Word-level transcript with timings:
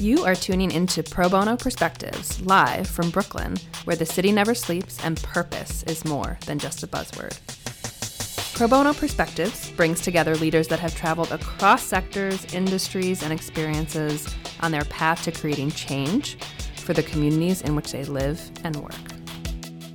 You 0.00 0.24
are 0.24 0.34
tuning 0.34 0.70
into 0.70 1.02
Pro 1.02 1.28
Bono 1.28 1.58
Perspectives, 1.58 2.40
live 2.46 2.88
from 2.88 3.10
Brooklyn, 3.10 3.58
where 3.84 3.96
the 3.96 4.06
city 4.06 4.32
never 4.32 4.54
sleeps 4.54 4.98
and 5.04 5.22
purpose 5.22 5.82
is 5.82 6.06
more 6.06 6.38
than 6.46 6.58
just 6.58 6.82
a 6.82 6.86
buzzword. 6.86 7.38
Pro 8.54 8.66
Bono 8.66 8.94
Perspectives 8.94 9.70
brings 9.72 10.00
together 10.00 10.34
leaders 10.36 10.68
that 10.68 10.80
have 10.80 10.96
traveled 10.96 11.30
across 11.32 11.82
sectors, 11.82 12.46
industries, 12.54 13.22
and 13.22 13.30
experiences 13.30 14.34
on 14.60 14.72
their 14.72 14.86
path 14.86 15.22
to 15.24 15.32
creating 15.32 15.70
change 15.70 16.38
for 16.76 16.94
the 16.94 17.02
communities 17.02 17.60
in 17.60 17.76
which 17.76 17.92
they 17.92 18.04
live 18.04 18.40
and 18.64 18.76
work. 18.76 18.94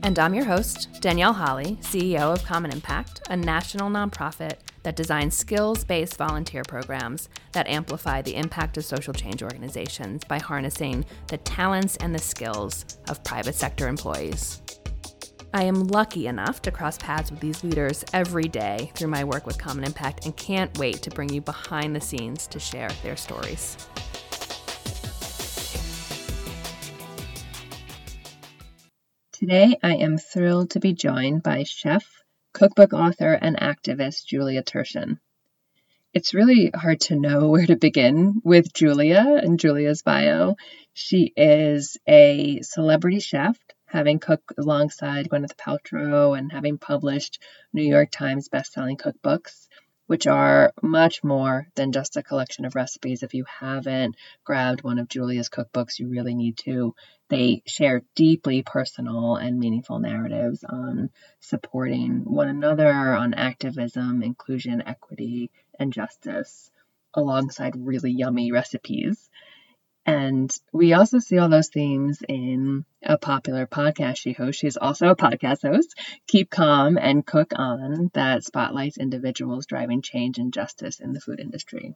And 0.04 0.20
I'm 0.20 0.36
your 0.36 0.46
host, 0.46 1.02
Danielle 1.02 1.34
Holly, 1.34 1.80
CEO 1.82 2.32
of 2.32 2.46
Common 2.46 2.72
Impact, 2.72 3.24
a 3.32 3.36
national 3.36 3.90
nonprofit 3.90 4.58
that 4.86 4.96
designs 4.96 5.36
skills 5.36 5.84
based 5.84 6.16
volunteer 6.16 6.62
programs 6.64 7.28
that 7.54 7.68
amplify 7.68 8.22
the 8.22 8.36
impact 8.36 8.78
of 8.78 8.86
social 8.86 9.14
change 9.14 9.42
organizations 9.42 10.24
by 10.26 10.38
harnessing 10.38 11.04
the 11.28 11.40
talents 11.40 11.98
and 11.98 12.14
the 12.14 12.20
skills 12.20 12.86
of 13.10 13.24
private 13.24 13.56
sector 13.56 13.88
employees. 13.88 14.62
I 15.56 15.64
am 15.64 15.88
lucky 15.88 16.28
enough 16.28 16.62
to 16.62 16.72
cross 16.72 17.00
paths 17.00 17.32
with 17.32 17.40
these 17.40 17.64
leaders 17.64 18.06
every 18.14 18.44
day 18.44 18.92
through 18.94 19.08
my 19.08 19.24
work 19.24 19.48
with 19.48 19.58
Common 19.58 19.86
Impact 19.86 20.26
and 20.26 20.38
can't 20.38 20.78
wait 20.78 21.02
to 21.02 21.10
bring 21.10 21.30
you 21.34 21.42
behind 21.42 21.96
the 21.96 22.02
scenes 22.02 22.46
to 22.48 22.60
share 22.60 22.90
their 23.02 23.18
stories. 23.18 23.78
Today, 29.32 29.78
I 29.82 29.96
am 29.96 30.20
thrilled 30.20 30.70
to 30.72 30.80
be 30.80 30.94
joined 30.94 31.42
by 31.42 31.64
chef, 31.64 32.15
cookbook 32.56 32.94
author, 32.94 33.34
and 33.34 33.58
activist 33.58 34.26
Julia 34.26 34.64
Turshen. 34.64 35.20
It's 36.14 36.34
really 36.34 36.72
hard 36.74 37.02
to 37.02 37.20
know 37.20 37.50
where 37.50 37.66
to 37.66 37.76
begin 37.76 38.42
with 38.46 38.74
Julia 38.74 39.26
and 39.44 39.60
Julia's 39.60 40.02
bio. 40.02 40.56
She 40.94 41.34
is 41.36 41.98
a 42.08 42.62
celebrity 42.62 43.20
chef, 43.20 43.60
having 43.86 44.20
cooked 44.20 44.54
alongside 44.58 45.28
Gwyneth 45.28 45.58
Paltrow 45.58 46.38
and 46.38 46.50
having 46.50 46.78
published 46.78 47.44
New 47.74 47.84
York 47.84 48.10
Times 48.10 48.48
bestselling 48.48 48.98
cookbooks 48.98 49.68
which 50.08 50.28
are 50.28 50.72
much 50.82 51.24
more 51.24 51.68
than 51.76 51.92
just 51.92 52.18
a 52.18 52.24
collection 52.24 52.66
of 52.66 52.76
recipes. 52.76 53.24
If 53.24 53.34
you 53.34 53.46
haven't 53.46 54.16
grabbed 54.44 54.84
one 54.84 55.00
of 55.00 55.08
Julia's 55.08 55.50
cookbooks, 55.50 56.00
you 56.00 56.08
really 56.08 56.36
need 56.36 56.58
to. 56.60 56.94
They 57.30 57.64
share 57.66 58.04
deeply 58.16 58.62
personal 58.62 59.36
and 59.36 59.60
meaningful 59.60 60.00
narratives 60.00 60.64
on 60.64 61.10
supporting 61.40 62.22
one 62.24 62.50
another, 62.50 62.92
on 62.92 63.34
activism, 63.34 64.22
inclusion, 64.22 64.84
equity, 64.86 65.50
and 65.80 65.92
justice, 65.92 66.70
alongside 67.16 67.74
really 67.76 68.12
yummy 68.12 68.52
recipes. 68.52 69.30
And 70.06 70.56
we 70.72 70.94
also 70.94 71.18
see 71.18 71.40
all 71.40 71.50
those 71.50 71.70
themes 71.70 72.22
in 72.30 72.86
a 73.02 73.18
popular 73.18 73.66
podcast 73.66 74.18
she 74.18 74.34
hosts. 74.34 74.60
She's 74.60 74.78
also 74.78 75.10
a 75.10 75.16
podcast 75.16 75.64
host, 75.64 75.98
Keep 76.28 76.52
Calm 76.52 76.98
and 76.98 77.26
Cook 77.26 77.54
On, 77.56 78.12
that 78.14 78.44
spotlights 78.44 78.98
individuals 78.98 79.66
driving 79.66 80.04
change 80.04 80.38
and 80.38 80.54
justice 80.54 81.00
in 81.00 81.14
the 81.14 81.20
food 81.20 81.40
industry. 81.40 81.96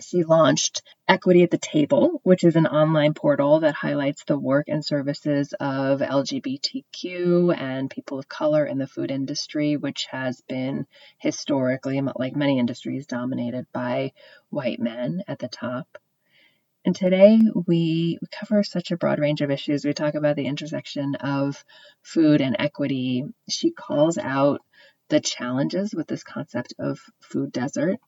She 0.00 0.22
launched 0.22 0.82
Equity 1.08 1.42
at 1.42 1.50
the 1.50 1.58
Table, 1.58 2.20
which 2.22 2.44
is 2.44 2.56
an 2.56 2.66
online 2.66 3.14
portal 3.14 3.60
that 3.60 3.74
highlights 3.74 4.24
the 4.24 4.38
work 4.38 4.68
and 4.68 4.84
services 4.84 5.52
of 5.58 6.00
LGBTQ 6.00 7.54
and 7.58 7.90
people 7.90 8.18
of 8.18 8.28
color 8.28 8.64
in 8.64 8.78
the 8.78 8.86
food 8.86 9.10
industry, 9.10 9.76
which 9.76 10.06
has 10.10 10.40
been 10.48 10.86
historically, 11.18 12.00
like 12.16 12.36
many 12.36 12.58
industries, 12.58 13.06
dominated 13.06 13.66
by 13.72 14.12
white 14.50 14.78
men 14.78 15.24
at 15.26 15.40
the 15.40 15.48
top. 15.48 15.98
And 16.88 16.96
today 16.96 17.38
we 17.66 18.18
cover 18.32 18.62
such 18.62 18.90
a 18.90 18.96
broad 18.96 19.18
range 19.18 19.42
of 19.42 19.50
issues. 19.50 19.84
We 19.84 19.92
talk 19.92 20.14
about 20.14 20.36
the 20.36 20.46
intersection 20.46 21.16
of 21.16 21.62
food 22.00 22.40
and 22.40 22.56
equity. 22.58 23.26
She 23.46 23.72
calls 23.72 24.16
out 24.16 24.62
the 25.10 25.20
challenges 25.20 25.94
with 25.94 26.06
this 26.06 26.24
concept 26.24 26.72
of 26.78 26.98
food 27.20 27.52
desert. 27.52 27.98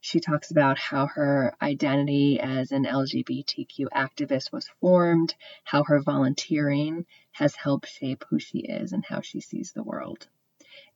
She 0.00 0.18
talks 0.18 0.50
about 0.50 0.76
how 0.76 1.06
her 1.06 1.54
identity 1.62 2.40
as 2.40 2.72
an 2.72 2.84
LGBTQ 2.84 3.86
activist 3.94 4.50
was 4.50 4.68
formed, 4.80 5.32
how 5.62 5.84
her 5.84 6.02
volunteering 6.02 7.06
has 7.30 7.54
helped 7.54 7.86
shape 7.86 8.24
who 8.28 8.40
she 8.40 8.58
is 8.58 8.90
and 8.92 9.04
how 9.04 9.20
she 9.20 9.40
sees 9.40 9.70
the 9.70 9.84
world. 9.84 10.26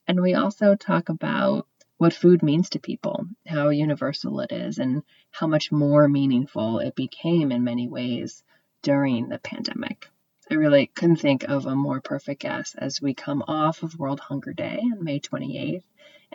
And 0.08 0.20
we 0.20 0.34
also 0.34 0.74
talk 0.74 1.10
about 1.10 1.68
what 2.00 2.14
food 2.14 2.42
means 2.42 2.70
to 2.70 2.78
people, 2.78 3.26
how 3.46 3.68
universal 3.68 4.40
it 4.40 4.50
is, 4.52 4.78
and 4.78 5.02
how 5.30 5.46
much 5.46 5.70
more 5.70 6.08
meaningful 6.08 6.78
it 6.78 6.94
became 6.94 7.52
in 7.52 7.62
many 7.62 7.86
ways 7.86 8.42
during 8.80 9.28
the 9.28 9.38
pandemic. 9.38 10.08
I 10.50 10.54
really 10.54 10.86
couldn't 10.86 11.16
think 11.16 11.44
of 11.44 11.66
a 11.66 11.76
more 11.76 12.00
perfect 12.00 12.40
guest 12.40 12.74
as 12.78 13.02
we 13.02 13.12
come 13.12 13.42
off 13.46 13.82
of 13.82 13.98
World 13.98 14.18
Hunger 14.18 14.54
Day 14.54 14.80
on 14.80 15.04
May 15.04 15.20
28th 15.20 15.82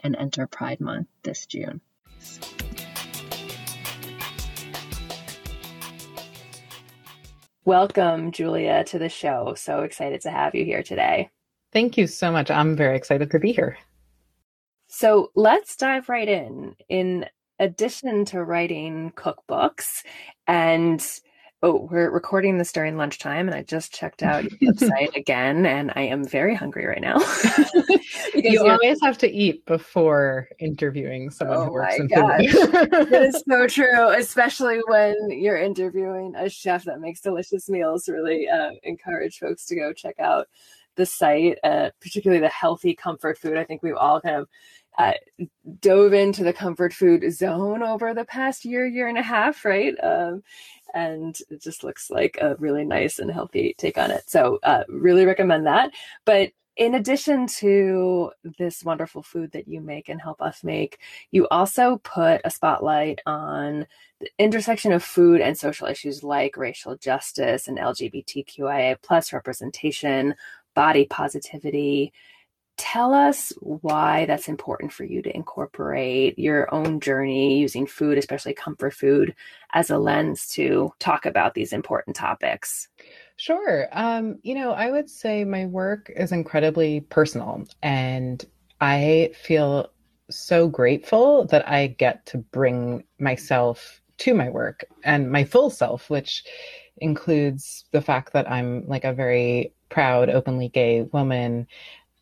and 0.04 0.16
enter 0.16 0.46
Pride 0.46 0.80
Month 0.80 1.08
this 1.24 1.48
June. 1.48 1.82
Welcome, 7.64 8.32
Julia, 8.32 8.84
to 8.84 9.00
the 9.00 9.10
show. 9.10 9.56
So 9.58 9.80
excited 9.80 10.22
to 10.22 10.30
have 10.30 10.54
you 10.54 10.64
here 10.64 10.84
today. 10.84 11.32
Thank 11.74 11.98
you 11.98 12.06
so 12.06 12.32
much. 12.32 12.52
I'm 12.52 12.76
very 12.76 12.96
excited 12.96 13.32
to 13.32 13.40
be 13.40 13.52
here. 13.52 13.80
So 14.98 15.30
let's 15.36 15.76
dive 15.76 16.08
right 16.08 16.30
in. 16.30 16.74
In 16.88 17.26
addition 17.60 18.24
to 18.24 18.42
writing 18.42 19.12
cookbooks 19.18 20.04
and 20.48 21.06
oh, 21.62 21.90
we're 21.92 22.10
recording 22.10 22.58
this 22.58 22.72
during 22.72 22.96
lunchtime 22.96 23.50
and 23.50 23.58
I 23.58 23.64
just 23.64 23.94
checked 23.94 24.24
out 24.24 24.46
your 24.46 24.52
website 24.74 25.14
again 25.14 25.66
and 25.66 25.92
I 25.98 26.04
am 26.04 26.24
very 26.24 26.56
hungry 26.56 26.86
right 26.86 27.02
now. 27.02 27.18
you 28.36 28.66
always 28.66 28.98
have 29.02 29.18
to 29.18 29.30
eat 29.30 29.66
before 29.66 30.48
interviewing 30.60 31.30
someone 31.30 31.58
oh 31.58 31.66
who 31.66 31.72
works 31.74 31.96
in 31.96 32.08
food. 32.08 32.32
it 32.40 33.36
is 33.36 33.44
so 33.46 33.68
true, 33.68 34.12
especially 34.12 34.80
when 34.88 35.30
you're 35.30 35.58
interviewing 35.58 36.36
a 36.38 36.48
chef 36.48 36.86
that 36.86 37.02
makes 37.02 37.20
delicious 37.20 37.68
meals. 37.68 38.08
Really 38.08 38.48
uh, 38.48 38.72
encourage 38.84 39.40
folks 39.40 39.66
to 39.66 39.76
go 39.76 39.92
check 39.92 40.22
out 40.22 40.48
the 40.96 41.06
site, 41.06 41.58
uh, 41.64 41.90
particularly 42.02 42.42
the 42.42 42.50
healthy 42.50 42.96
comfort 42.96 43.38
food. 43.38 43.58
I 43.58 43.64
think 43.64 43.84
we've 43.84 43.96
all 43.96 44.22
kind 44.22 44.38
of 44.38 44.48
uh, 44.98 45.14
dove 45.80 46.14
into 46.14 46.44
the 46.44 46.54
comfort 46.54 46.94
food 46.94 47.32
zone 47.34 47.84
over 47.84 48.14
the 48.14 48.26
past 48.26 48.66
year, 48.66 48.86
year 48.86 49.08
and 49.08 49.18
a 49.18 49.24
half, 49.24 49.66
right? 49.66 49.94
Um, 50.02 50.44
and 50.94 51.38
it 51.50 51.62
just 51.62 51.84
looks 51.84 52.10
like 52.10 52.38
a 52.40 52.56
really 52.56 52.86
nice 52.86 53.20
and 53.20 53.30
healthy 53.30 53.76
take 53.78 53.98
on 53.98 54.12
it. 54.12 54.24
So, 54.30 54.60
uh, 54.64 54.84
really 54.88 55.26
recommend 55.26 55.66
that. 55.68 55.92
But 56.26 56.52
in 56.78 56.96
addition 56.96 57.48
to 57.48 58.32
this 58.58 58.84
wonderful 58.84 59.24
food 59.24 59.52
that 59.54 59.68
you 59.68 59.80
make 59.80 60.10
and 60.10 60.22
help 60.22 60.42
us 60.42 60.64
make, 60.64 61.00
you 61.32 61.48
also 61.48 61.98
put 62.04 62.42
a 62.44 62.52
spotlight 62.52 63.22
on 63.26 63.86
the 64.20 64.30
intersection 64.40 64.92
of 64.92 65.04
food 65.04 65.40
and 65.40 65.58
social 65.58 65.88
issues 65.88 66.24
like 66.24 66.58
racial 66.58 66.98
justice 66.98 67.68
and 67.68 67.78
LGBTQIA 67.78 68.98
plus 69.02 69.32
representation, 69.32 70.36
body 70.74 71.06
positivity, 71.06 72.12
tell 72.78 73.14
us 73.14 73.54
why 73.60 74.26
that's 74.26 74.48
important 74.48 74.92
for 74.92 75.04
you 75.04 75.22
to 75.22 75.36
incorporate 75.36 76.38
your 76.38 76.74
own 76.74 77.00
journey 77.00 77.60
using 77.60 77.88
food, 77.88 78.18
especially 78.18 78.54
comfort 78.54 78.94
food, 78.94 79.36
as 79.74 79.90
a 79.90 79.98
lens 79.98 80.48
to 80.48 80.94
talk 81.00 81.26
about 81.26 81.54
these 81.54 81.74
important 81.74 82.16
topics. 82.16 82.88
Sure. 83.38 83.88
Um, 83.92 84.40
you 84.44 84.56
know, 84.56 84.72
I 84.72 84.92
would 84.92 85.10
say 85.10 85.44
my 85.44 85.66
work 85.66 86.12
is 86.16 86.32
incredibly 86.32 87.02
personal, 87.02 87.66
and 87.82 88.44
I 88.82 89.32
feel 89.42 89.90
so 90.30 90.68
grateful 90.68 91.46
that 91.46 91.68
I 91.70 91.88
get 91.88 92.26
to 92.28 92.38
bring 92.38 93.04
myself 93.20 94.02
to 94.18 94.34
my 94.34 94.50
work 94.50 94.86
and 95.04 95.32
my 95.32 95.44
full 95.44 95.70
self, 95.70 96.10
which 96.10 96.44
includes 96.98 97.86
the 97.92 98.02
fact 98.02 98.34
that 98.34 98.50
I'm 98.50 98.88
like 98.88 99.04
a 99.04 99.14
very 99.14 99.74
proud, 99.90 100.30
openly 100.30 100.70
gay 100.70 101.04
woman 101.04 101.68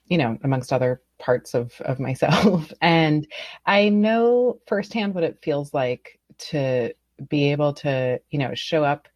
you 0.07 0.17
know, 0.17 0.37
amongst 0.43 0.73
other 0.73 1.01
parts 1.19 1.53
of, 1.53 1.73
of 1.81 1.99
myself. 1.99 2.71
And 2.81 3.27
I 3.65 3.89
know 3.89 4.59
firsthand 4.67 5.15
what 5.15 5.23
it 5.23 5.39
feels 5.41 5.73
like 5.73 6.19
to 6.49 6.93
be 7.29 7.51
able 7.51 7.73
to, 7.73 8.19
you 8.29 8.39
know, 8.39 8.53
show 8.53 8.83
up 8.83 9.07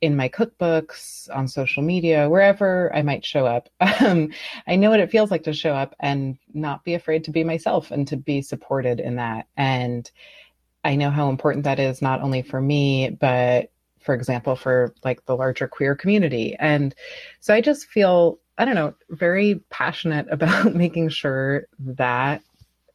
in 0.00 0.16
my 0.16 0.28
cookbooks, 0.28 1.30
on 1.32 1.46
social 1.46 1.82
media, 1.82 2.28
wherever 2.28 2.92
I 2.92 3.02
might 3.02 3.24
show 3.24 3.46
up. 3.46 3.68
Um, 4.02 4.32
I 4.66 4.74
know 4.74 4.90
what 4.90 4.98
it 4.98 5.12
feels 5.12 5.30
like 5.30 5.44
to 5.44 5.52
show 5.52 5.74
up 5.74 5.94
and 6.00 6.36
not 6.52 6.82
be 6.82 6.94
afraid 6.94 7.22
to 7.24 7.30
be 7.30 7.44
myself 7.44 7.92
and 7.92 8.08
to 8.08 8.16
be 8.16 8.42
supported 8.42 8.98
in 8.98 9.14
that. 9.16 9.46
And 9.56 10.10
I 10.82 10.96
know 10.96 11.10
how 11.10 11.28
important 11.28 11.64
that 11.64 11.78
is, 11.78 12.02
not 12.02 12.20
only 12.20 12.42
for 12.42 12.60
me, 12.60 13.10
but 13.10 13.70
for 14.00 14.14
example, 14.14 14.56
for 14.56 14.92
like 15.04 15.24
the 15.26 15.36
larger 15.36 15.68
queer 15.68 15.94
community. 15.94 16.56
And 16.58 16.94
so 17.38 17.54
I 17.54 17.60
just 17.60 17.86
feel 17.86 18.40
I 18.58 18.64
don't 18.64 18.74
know, 18.74 18.94
very 19.10 19.62
passionate 19.70 20.26
about 20.30 20.74
making 20.74 21.08
sure 21.08 21.66
that 21.78 22.42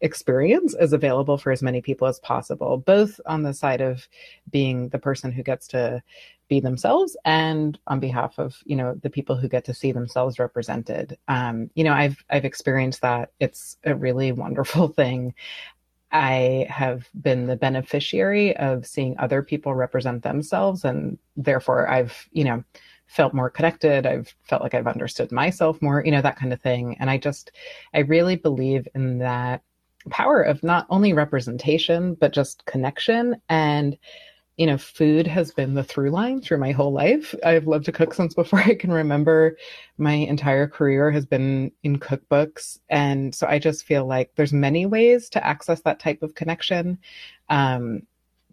experience 0.02 0.76
is 0.80 0.94
available 0.94 1.38
for 1.38 1.52
as 1.52 1.64
many 1.64 1.82
people 1.82 2.08
as 2.08 2.20
possible, 2.20 2.78
both 2.78 3.20
on 3.26 3.44
the 3.44 3.54
side 3.54 3.82
of 3.82 4.08
being 4.52 4.90
the 4.90 5.00
person 5.00 5.32
who 5.32 5.44
gets 5.44 5.68
to 5.70 6.04
be 6.48 6.60
themselves 6.60 7.18
and 7.26 7.78
on 7.88 8.00
behalf 8.00 8.40
of 8.40 8.56
you 8.66 8.76
know 8.76 8.98
the 9.02 9.10
people 9.10 9.36
who 9.36 9.50
get 9.50 9.66
to 9.66 9.74
see 9.74 9.92
themselves 9.92 10.40
represented. 10.40 11.18
Um, 11.28 11.70
you 11.76 11.84
know 11.84 11.94
i've 11.94 12.24
i've 12.30 12.46
experienced 12.46 13.02
that. 13.02 13.32
It's 13.40 13.78
a 13.84 13.96
really 13.96 14.32
wonderful 14.32 14.88
thing. 15.02 15.34
I 16.12 16.66
have 16.70 17.06
been 17.22 17.48
the 17.48 17.58
beneficiary 17.58 18.56
of 18.56 18.86
seeing 18.86 19.18
other 19.18 19.44
people 19.44 19.76
represent 19.76 20.24
themselves 20.24 20.86
and 20.86 21.18
therefore 21.36 21.90
i've 21.90 22.30
you 22.32 22.46
know 22.46 22.64
felt 23.08 23.34
more 23.34 23.50
connected 23.50 24.06
i've 24.06 24.34
felt 24.44 24.62
like 24.62 24.74
i've 24.74 24.88
understood 24.88 25.32
myself 25.32 25.82
more 25.82 26.04
you 26.06 26.12
know 26.12 26.22
that 26.22 26.38
kind 26.38 26.54
of 26.54 26.62
thing 26.62 26.96
and 27.00 27.10
i 27.10 27.18
just 27.18 27.52
i 27.94 28.00
really 28.00 28.36
believe 28.36 28.88
in 28.96 29.18
that 29.20 29.62
power 30.10 30.42
of 30.42 30.64
not 30.64 30.86
only 30.90 31.14
representation 31.14 32.14
but 32.16 32.34
just 32.34 32.66
connection 32.66 33.36
and 33.50 33.98
you 34.58 34.66
know, 34.66 34.78
food 34.78 35.28
has 35.28 35.52
been 35.52 35.76
the 35.76 35.84
through 35.84 36.10
line 36.10 36.42
through 36.42 36.58
my 36.58 36.72
whole 36.72 36.92
life. 36.92 37.34
I've 37.46 37.68
loved 37.68 37.86
to 37.86 37.92
cook 37.92 38.14
since 38.14 38.34
before 38.36 38.60
I 38.60 38.74
can 38.74 38.92
remember. 38.92 39.56
My 40.00 40.14
entire 40.14 40.68
career 40.68 41.12
has 41.12 41.26
been 41.26 41.72
in 41.84 42.00
cookbooks. 42.00 42.80
And 42.90 43.34
so 43.34 43.48
I 43.48 43.60
just 43.60 43.86
feel 43.86 44.06
like 44.06 44.32
there's 44.36 44.54
many 44.54 44.88
ways 44.88 45.30
to 45.30 45.46
access 45.46 45.82
that 45.82 46.00
type 46.00 46.24
of 46.24 46.34
connection. 46.34 46.98
Um, 47.50 48.02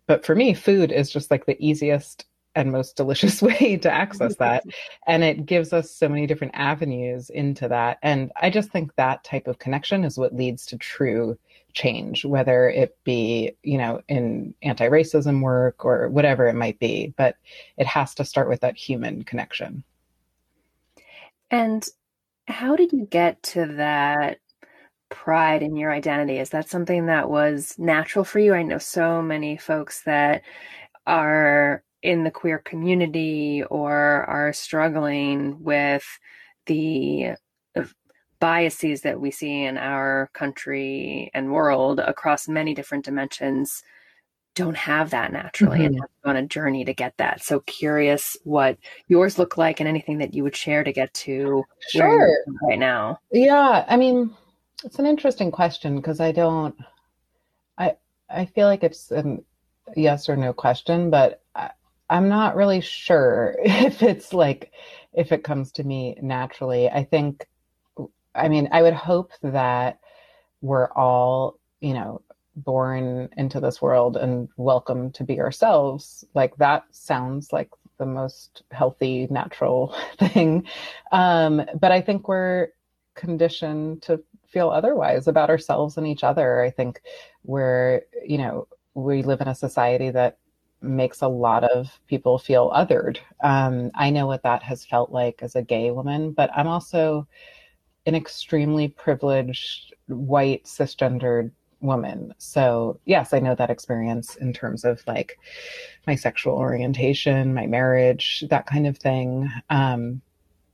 but 0.06 0.26
for 0.26 0.34
me, 0.34 0.52
food 0.52 0.92
is 0.92 1.10
just 1.10 1.30
like 1.30 1.46
the 1.46 1.56
easiest 1.58 2.26
and 2.54 2.72
most 2.72 2.96
delicious 2.96 3.42
way 3.42 3.76
to 3.76 3.90
access 3.90 4.36
that. 4.36 4.64
And 5.06 5.22
it 5.22 5.44
gives 5.44 5.72
us 5.72 5.90
so 5.90 6.08
many 6.08 6.26
different 6.26 6.54
avenues 6.56 7.28
into 7.28 7.68
that. 7.68 7.98
And 8.02 8.32
I 8.40 8.48
just 8.48 8.70
think 8.70 8.94
that 8.94 9.22
type 9.22 9.46
of 9.46 9.58
connection 9.58 10.04
is 10.04 10.16
what 10.16 10.34
leads 10.34 10.64
to 10.66 10.78
true 10.78 11.38
change, 11.74 12.24
whether 12.24 12.70
it 12.70 12.96
be, 13.04 13.52
you 13.62 13.76
know, 13.76 14.00
in 14.08 14.54
anti 14.62 14.88
racism 14.88 15.42
work 15.42 15.84
or 15.84 16.08
whatever 16.08 16.46
it 16.46 16.54
might 16.54 16.78
be. 16.78 17.12
But 17.16 17.36
it 17.76 17.86
has 17.86 18.14
to 18.14 18.24
start 18.24 18.48
with 18.48 18.60
that 18.60 18.76
human 18.76 19.24
connection. 19.24 19.84
And 21.50 21.86
how 22.48 22.76
did 22.76 22.92
you 22.92 23.06
get 23.06 23.42
to 23.42 23.66
that 23.76 24.38
pride 25.10 25.62
in 25.62 25.76
your 25.76 25.92
identity? 25.92 26.38
Is 26.38 26.50
that 26.50 26.68
something 26.68 27.06
that 27.06 27.28
was 27.28 27.74
natural 27.78 28.24
for 28.24 28.38
you? 28.38 28.54
I 28.54 28.62
know 28.62 28.78
so 28.78 29.22
many 29.22 29.56
folks 29.56 30.02
that 30.02 30.42
are 31.06 31.82
in 32.04 32.22
the 32.22 32.30
queer 32.30 32.58
community 32.58 33.64
or 33.70 33.94
are 33.94 34.52
struggling 34.52 35.62
with 35.64 36.04
the 36.66 37.34
biases 38.38 39.00
that 39.00 39.18
we 39.18 39.30
see 39.30 39.64
in 39.64 39.78
our 39.78 40.28
country 40.34 41.30
and 41.32 41.50
world 41.50 41.98
across 41.98 42.46
many 42.46 42.74
different 42.74 43.04
dimensions 43.04 43.82
don't 44.54 44.76
have 44.76 45.10
that 45.10 45.32
naturally 45.32 45.78
mm-hmm. 45.78 45.86
and 45.86 46.00
have 46.00 46.10
on 46.24 46.36
a 46.36 46.46
journey 46.46 46.84
to 46.84 46.92
get 46.92 47.16
that. 47.16 47.42
So 47.42 47.60
curious 47.60 48.36
what 48.44 48.76
yours 49.08 49.38
look 49.38 49.56
like 49.56 49.80
and 49.80 49.88
anything 49.88 50.18
that 50.18 50.34
you 50.34 50.42
would 50.44 50.54
share 50.54 50.84
to 50.84 50.92
get 50.92 51.12
to 51.14 51.64
sure 51.88 52.44
right 52.68 52.78
now. 52.78 53.18
Yeah, 53.32 53.86
I 53.88 53.96
mean, 53.96 54.30
it's 54.84 54.98
an 54.98 55.06
interesting 55.06 55.50
question 55.50 55.96
because 55.96 56.20
I 56.20 56.30
don't 56.32 56.76
I 57.78 57.94
I 58.28 58.44
feel 58.44 58.66
like 58.66 58.84
it's 58.84 59.10
a 59.10 59.38
yes 59.96 60.28
or 60.28 60.36
no 60.36 60.52
question, 60.52 61.08
but 61.08 61.42
I, 61.54 61.70
I'm 62.10 62.28
not 62.28 62.56
really 62.56 62.80
sure 62.80 63.56
if 63.64 64.02
it's 64.02 64.32
like 64.32 64.72
if 65.12 65.32
it 65.32 65.44
comes 65.44 65.72
to 65.72 65.84
me 65.84 66.16
naturally. 66.20 66.88
I 66.88 67.04
think 67.04 67.46
I 68.34 68.48
mean, 68.48 68.68
I 68.72 68.82
would 68.82 68.94
hope 68.94 69.32
that 69.42 70.00
we're 70.60 70.90
all, 70.92 71.58
you 71.80 71.94
know, 71.94 72.20
born 72.56 73.28
into 73.36 73.60
this 73.60 73.80
world 73.82 74.16
and 74.16 74.48
welcome 74.56 75.10
to 75.12 75.24
be 75.24 75.40
ourselves. 75.40 76.24
Like 76.34 76.56
that 76.56 76.84
sounds 76.90 77.52
like 77.52 77.70
the 77.98 78.06
most 78.06 78.62
healthy, 78.70 79.26
natural 79.30 79.94
thing. 80.18 80.66
Um, 81.12 81.62
but 81.78 81.92
I 81.92 82.00
think 82.00 82.28
we're 82.28 82.68
conditioned 83.14 84.02
to 84.02 84.22
feel 84.48 84.70
otherwise 84.70 85.28
about 85.28 85.50
ourselves 85.50 85.96
and 85.96 86.06
each 86.06 86.24
other. 86.24 86.62
I 86.62 86.70
think 86.70 87.00
we're, 87.44 88.02
you 88.24 88.38
know, 88.38 88.66
we 88.94 89.22
live 89.22 89.40
in 89.40 89.48
a 89.48 89.54
society 89.54 90.10
that 90.10 90.38
makes 90.84 91.22
a 91.22 91.28
lot 91.28 91.64
of 91.64 91.98
people 92.06 92.38
feel 92.38 92.70
othered. 92.70 93.18
Um, 93.42 93.90
I 93.94 94.10
know 94.10 94.26
what 94.26 94.42
that 94.42 94.62
has 94.62 94.84
felt 94.84 95.10
like 95.10 95.42
as 95.42 95.56
a 95.56 95.62
gay 95.62 95.90
woman, 95.90 96.32
but 96.32 96.50
I'm 96.54 96.68
also 96.68 97.26
an 98.06 98.14
extremely 98.14 98.88
privileged 98.88 99.94
white 100.06 100.64
cisgendered 100.64 101.50
woman. 101.80 102.34
So, 102.38 103.00
yes, 103.04 103.32
I 103.32 103.40
know 103.40 103.54
that 103.54 103.70
experience 103.70 104.36
in 104.36 104.52
terms 104.52 104.84
of 104.84 105.02
like 105.06 105.38
my 106.06 106.14
sexual 106.14 106.54
orientation, 106.54 107.54
my 107.54 107.66
marriage, 107.66 108.44
that 108.50 108.66
kind 108.66 108.86
of 108.86 108.98
thing. 108.98 109.50
Um, 109.70 110.20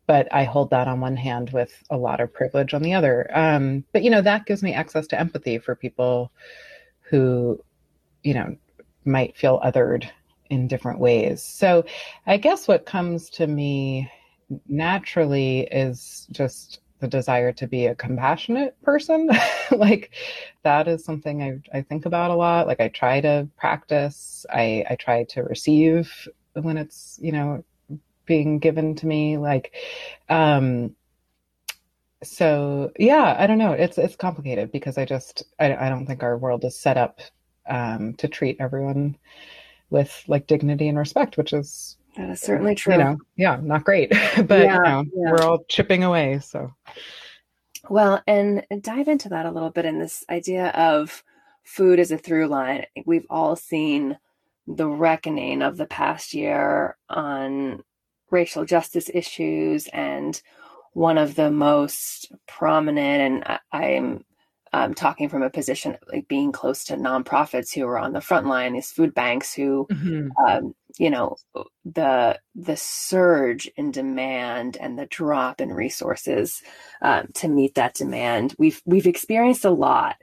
but 0.06 0.26
I 0.32 0.42
hold 0.42 0.70
that 0.70 0.88
on 0.88 1.00
one 1.00 1.16
hand 1.16 1.50
with 1.50 1.84
a 1.88 1.96
lot 1.96 2.20
of 2.20 2.32
privilege 2.32 2.74
on 2.74 2.82
the 2.82 2.94
other. 2.94 3.30
Um, 3.32 3.84
but, 3.92 4.02
you 4.02 4.10
know, 4.10 4.22
that 4.22 4.46
gives 4.46 4.62
me 4.62 4.74
access 4.74 5.06
to 5.08 5.20
empathy 5.20 5.58
for 5.58 5.76
people 5.76 6.32
who, 7.02 7.62
you 8.22 8.34
know, 8.34 8.56
might 9.04 9.36
feel 9.36 9.60
othered 9.64 10.08
in 10.50 10.68
different 10.68 10.98
ways. 10.98 11.42
So, 11.42 11.84
I 12.26 12.36
guess 12.36 12.68
what 12.68 12.86
comes 12.86 13.30
to 13.30 13.46
me 13.46 14.10
naturally 14.68 15.60
is 15.70 16.26
just 16.32 16.80
the 17.00 17.08
desire 17.08 17.52
to 17.52 17.66
be 17.66 17.86
a 17.86 17.94
compassionate 17.94 18.80
person. 18.82 19.30
like 19.72 20.12
that 20.62 20.86
is 20.86 21.04
something 21.04 21.42
I, 21.42 21.78
I 21.78 21.82
think 21.82 22.06
about 22.06 22.30
a 22.30 22.34
lot. 22.34 22.66
Like 22.66 22.80
I 22.80 22.88
try 22.88 23.20
to 23.22 23.48
practice, 23.56 24.46
I, 24.50 24.84
I 24.88 24.96
try 24.96 25.24
to 25.24 25.42
receive 25.42 26.28
when 26.52 26.76
it's, 26.76 27.18
you 27.22 27.32
know, 27.32 27.64
being 28.26 28.58
given 28.58 28.94
to 28.96 29.06
me. 29.06 29.38
Like, 29.38 29.74
um, 30.28 30.94
so 32.22 32.92
yeah, 32.98 33.34
I 33.38 33.46
don't 33.46 33.58
know. 33.58 33.72
It's, 33.72 33.96
it's 33.96 34.16
complicated 34.16 34.70
because 34.70 34.98
I 34.98 35.06
just, 35.06 35.42
I, 35.58 35.74
I 35.74 35.88
don't 35.88 36.06
think 36.06 36.22
our 36.22 36.36
world 36.36 36.64
is 36.64 36.78
set 36.78 36.98
up, 36.98 37.20
um, 37.68 38.14
to 38.14 38.28
treat 38.28 38.56
everyone 38.60 39.16
with 39.90 40.24
like 40.28 40.46
dignity 40.46 40.88
and 40.88 40.98
respect, 40.98 41.36
which 41.36 41.52
is 41.52 41.96
that 42.16 42.30
is 42.30 42.40
certainly 42.40 42.74
true. 42.74 42.94
You 42.94 42.98
know, 42.98 43.18
yeah, 43.36 43.58
not 43.62 43.84
great, 43.84 44.10
but 44.46 44.60
yeah, 44.62 44.76
you 44.76 44.82
know, 44.82 45.04
yeah. 45.14 45.30
we're 45.32 45.42
all 45.42 45.64
chipping 45.68 46.04
away. 46.04 46.40
So, 46.40 46.72
well, 47.88 48.22
and 48.26 48.64
dive 48.80 49.08
into 49.08 49.28
that 49.30 49.46
a 49.46 49.50
little 49.50 49.70
bit 49.70 49.84
in 49.84 49.98
this 49.98 50.24
idea 50.28 50.68
of 50.68 51.22
food 51.62 51.98
as 52.00 52.10
a 52.10 52.18
through 52.18 52.48
line. 52.48 52.86
We've 53.06 53.26
all 53.30 53.56
seen 53.56 54.18
the 54.66 54.88
reckoning 54.88 55.62
of 55.62 55.76
the 55.76 55.86
past 55.86 56.34
year 56.34 56.96
on 57.08 57.82
racial 58.30 58.64
justice 58.64 59.10
issues, 59.12 59.88
and 59.88 60.40
one 60.92 61.18
of 61.18 61.36
the 61.36 61.50
most 61.50 62.32
prominent, 62.46 62.98
and 62.98 63.60
I, 63.72 63.94
I'm 63.96 64.24
um, 64.72 64.94
talking 64.94 65.28
from 65.28 65.42
a 65.42 65.50
position 65.50 65.92
of 65.92 65.98
like 66.12 66.28
being 66.28 66.52
close 66.52 66.84
to 66.84 66.96
nonprofits 66.96 67.74
who 67.74 67.86
are 67.86 67.98
on 67.98 68.12
the 68.12 68.20
front 68.20 68.46
line, 68.46 68.72
these 68.72 68.92
food 68.92 69.14
banks 69.14 69.52
who, 69.52 69.86
mm-hmm. 69.90 70.28
um, 70.46 70.74
you 70.98 71.10
know, 71.10 71.36
the 71.84 72.38
the 72.54 72.76
surge 72.76 73.70
in 73.76 73.90
demand 73.90 74.76
and 74.76 74.98
the 74.98 75.06
drop 75.06 75.60
in 75.60 75.72
resources 75.72 76.62
um, 77.02 77.26
to 77.34 77.48
meet 77.48 77.74
that 77.74 77.94
demand. 77.94 78.54
We've 78.58 78.80
we've 78.84 79.08
experienced 79.08 79.64
a 79.64 79.70
lot 79.70 80.16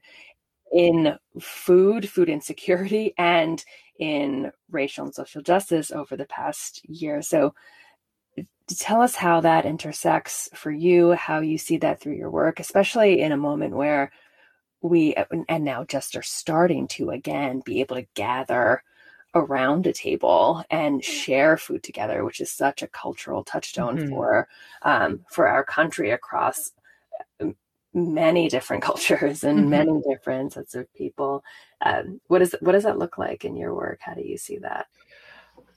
in 0.71 1.17
food, 1.39 2.09
food 2.09 2.29
insecurity, 2.29 3.13
and 3.17 3.63
in 3.99 4.51
racial 4.69 5.05
and 5.05 5.15
social 5.15 5.41
justice 5.41 5.91
over 5.91 6.15
the 6.15 6.25
past 6.25 6.81
year. 6.87 7.21
So, 7.21 7.53
tell 8.79 9.01
us 9.01 9.15
how 9.15 9.41
that 9.41 9.65
intersects 9.65 10.49
for 10.53 10.71
you, 10.71 11.11
how 11.13 11.41
you 11.41 11.57
see 11.57 11.77
that 11.77 11.99
through 11.99 12.15
your 12.15 12.29
work, 12.29 12.61
especially 12.61 13.21
in 13.21 13.33
a 13.33 13.37
moment 13.37 13.75
where 13.75 14.11
we 14.87 15.15
and 15.49 15.63
now 15.63 15.83
just 15.83 16.15
are 16.15 16.23
starting 16.23 16.87
to 16.89 17.11
again 17.11 17.61
be 17.65 17.81
able 17.81 17.95
to 17.95 18.07
gather 18.15 18.83
around 19.35 19.85
a 19.85 19.93
table 19.93 20.63
and 20.69 21.03
share 21.03 21.57
food 21.57 21.83
together, 21.83 22.23
which 22.23 22.41
is 22.41 22.51
such 22.51 22.81
a 22.81 22.87
cultural 22.87 23.43
touchstone 23.43 23.97
mm-hmm. 23.97 24.09
for 24.09 24.47
um, 24.81 25.21
for 25.29 25.47
our 25.47 25.63
country 25.63 26.11
across 26.11 26.71
um, 27.39 27.55
many 27.93 28.49
different 28.49 28.83
cultures 28.89 29.43
and 29.43 29.59
mm-hmm. 29.59 29.69
many 29.69 30.01
different 30.09 30.53
sets 30.53 30.75
of 30.75 30.91
people. 30.93 31.43
Um, 31.81 32.19
what 32.27 32.41
is 32.41 32.55
what 32.61 32.73
does 32.73 32.83
that 32.83 32.99
look 32.99 33.17
like 33.17 33.45
in 33.45 33.55
your 33.55 33.73
work? 33.73 33.99
How 34.01 34.13
do 34.13 34.21
you 34.21 34.37
see 34.37 34.57
that? 34.59 34.87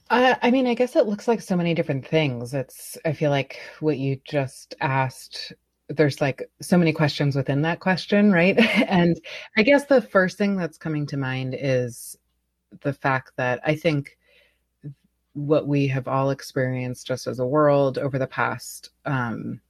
Uh, 0.09 0.35
I 0.41 0.51
mean, 0.51 0.67
I 0.67 0.73
guess 0.73 0.97
it 0.97 1.07
looks 1.07 1.27
like 1.29 1.41
so 1.41 1.55
many 1.55 1.73
different 1.73 2.05
things. 2.05 2.53
It's 2.53 2.97
I 3.05 3.13
feel 3.13 3.31
like 3.31 3.59
what 3.79 3.97
you 3.97 4.19
just 4.25 4.75
asked 4.81 5.53
there's 5.95 6.21
like 6.21 6.49
so 6.61 6.77
many 6.77 6.93
questions 6.93 7.35
within 7.35 7.61
that 7.63 7.79
question, 7.79 8.31
right? 8.31 8.57
and 8.89 9.19
I 9.57 9.63
guess 9.63 9.85
the 9.85 10.01
first 10.01 10.37
thing 10.37 10.55
that's 10.55 10.77
coming 10.77 11.05
to 11.07 11.17
mind 11.17 11.55
is 11.57 12.17
the 12.81 12.93
fact 12.93 13.33
that 13.37 13.59
I 13.65 13.75
think 13.75 14.17
what 15.33 15.67
we 15.67 15.87
have 15.87 16.07
all 16.07 16.29
experienced 16.29 17.07
just 17.07 17.27
as 17.27 17.39
a 17.39 17.45
world 17.45 17.97
over 17.97 18.19
the 18.19 18.27
past 18.27 18.89
um, 19.05 19.61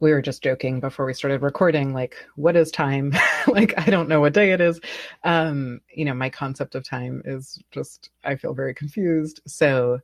we 0.00 0.12
were 0.12 0.22
just 0.22 0.42
joking 0.42 0.80
before 0.80 1.04
we 1.04 1.14
started 1.14 1.42
recording 1.42 1.92
like 1.92 2.14
what 2.36 2.56
is 2.56 2.70
time? 2.70 3.12
Like 3.48 3.72
i 3.78 3.88
don't 3.88 4.10
know 4.10 4.20
what 4.20 4.34
day 4.34 4.52
it 4.52 4.60
is. 4.60 4.78
Um 5.24 5.80
you 5.92 6.04
know 6.04 6.12
my 6.12 6.28
concept 6.28 6.74
of 6.74 6.84
time 6.84 7.22
is 7.24 7.58
just 7.70 8.10
i 8.24 8.36
feel 8.36 8.52
very 8.52 8.74
confused. 8.74 9.40
So 9.46 10.00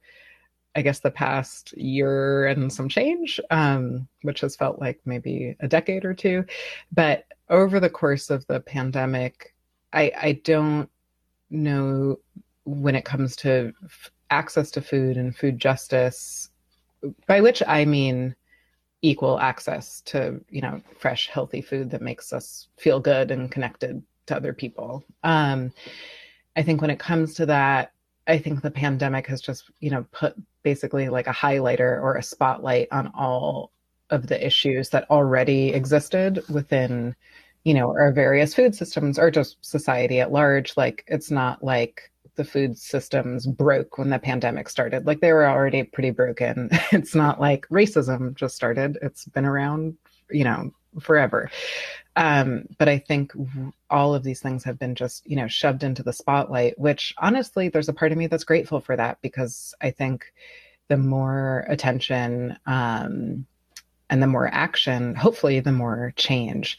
I 0.77 0.83
guess 0.83 1.01
the 1.01 1.11
past 1.11 1.77
year 1.77 2.47
and 2.47 2.73
some 2.73 2.89
change, 2.89 3.41
um, 3.51 4.09
which 4.23 4.41
has 4.41 4.57
felt 4.57 4.81
like 4.81 5.01
maybe 5.05 5.57
a 5.61 5.69
decade 5.69 6.05
or 6.05 6.15
two. 6.15 6.45
But 6.93 7.27
over 7.49 7.79
the 7.79 7.91
course 7.91 8.31
of 8.31 8.47
the 8.47 8.61
pandemic, 8.61 9.55
I, 9.93 10.13
I 10.21 10.33
don't 10.45 10.91
know 11.51 12.19
when 12.65 12.97
it 12.97 13.05
comes 13.05 13.37
to 13.37 13.73
f- 13.85 14.11
access 14.31 14.71
to 14.73 14.81
food 14.81 15.17
and 15.17 15.37
food 15.37 15.59
justice, 15.59 16.51
by 17.27 17.41
which 17.41 17.63
I 17.67 17.85
mean 17.85 18.35
equal 19.05 19.39
access 19.39 20.01
to 20.01 20.41
you 20.49 20.63
know 20.63 20.81
fresh 20.99 21.29
healthy 21.29 21.61
food 21.61 21.91
that 21.91 22.01
makes 22.01 22.33
us 22.33 22.69
feel 22.79 22.99
good 22.99 23.31
and 23.31 23.53
connected 23.53 24.03
to 24.25 24.35
other 24.35 24.55
people 24.55 25.05
um, 25.25 25.71
i 26.57 26.63
think 26.63 26.81
when 26.81 26.89
it 26.89 26.99
comes 26.99 27.35
to 27.35 27.45
that 27.45 27.93
i 28.29 28.39
think 28.39 28.63
the 28.63 28.71
pandemic 28.71 29.27
has 29.27 29.43
just 29.43 29.71
you 29.81 29.91
know 29.91 30.07
put 30.11 30.35
basically 30.65 31.09
like 31.09 31.29
a 31.29 31.33
highlighter 31.33 32.03
or 32.03 32.17
a 32.17 32.23
spotlight 32.23 32.89
on 32.91 33.13
all 33.15 33.71
of 34.11 34.27
the 34.27 34.45
issues 34.45 34.91
that 34.91 35.09
already 35.11 35.69
existed 35.69 36.43
within 36.49 37.15
you 37.63 37.73
know 37.73 37.89
our 37.89 38.13
various 38.13 38.55
food 38.55 38.75
systems 38.75 39.19
or 39.19 39.31
just 39.31 39.57
society 39.63 40.21
at 40.21 40.33
large 40.33 40.77
like 40.77 41.05
it's 41.07 41.31
not 41.31 41.63
like 41.63 42.11
the 42.37 42.45
food 42.45 42.77
systems 42.77 43.47
broke 43.47 43.99
when 43.99 44.11
the 44.11 44.19
pandemic 44.19 44.69
started. 44.69 45.07
Like 45.07 45.21
they 45.21 45.33
were 45.33 45.47
already 45.47 45.83
pretty 45.85 46.11
broken. 46.11 46.71
It's 46.93 47.15
not 47.15 47.41
like 47.41 47.69
racism 47.69 48.35
just 48.35 48.57
started. 48.57 48.99
It's 49.03 49.25
been 49.27 49.45
around, 49.45 49.97
you 50.31 50.45
know, 50.45 50.73
forever. 51.01 51.51
Um, 52.17 52.67
but 52.79 52.89
I 52.89 52.99
think 52.99 53.33
all 53.91 54.15
of 54.15 54.23
these 54.23 54.41
things 54.41 54.63
have 54.65 54.79
been 54.79 54.95
just, 54.95 55.29
you 55.29 55.37
know, 55.37 55.49
shoved 55.49 55.83
into 55.83 56.03
the 56.03 56.13
spotlight, 56.13 56.79
which 56.79 57.15
honestly, 57.19 57.69
there's 57.69 57.89
a 57.89 57.93
part 57.93 58.13
of 58.13 58.19
me 58.19 58.29
that's 58.29 58.45
grateful 58.45 58.81
for 58.81 58.97
that 58.97 59.19
because 59.21 59.75
I 59.81 59.91
think 59.91 60.33
the 60.89 60.97
more 60.97 61.65
attention 61.69 62.57
um, 62.67 63.47
and 64.11 64.23
the 64.23 64.29
more 64.29 64.49
action, 64.49 65.15
hopefully, 65.15 65.61
the 65.61 65.73
more 65.73 66.13
change. 66.17 66.79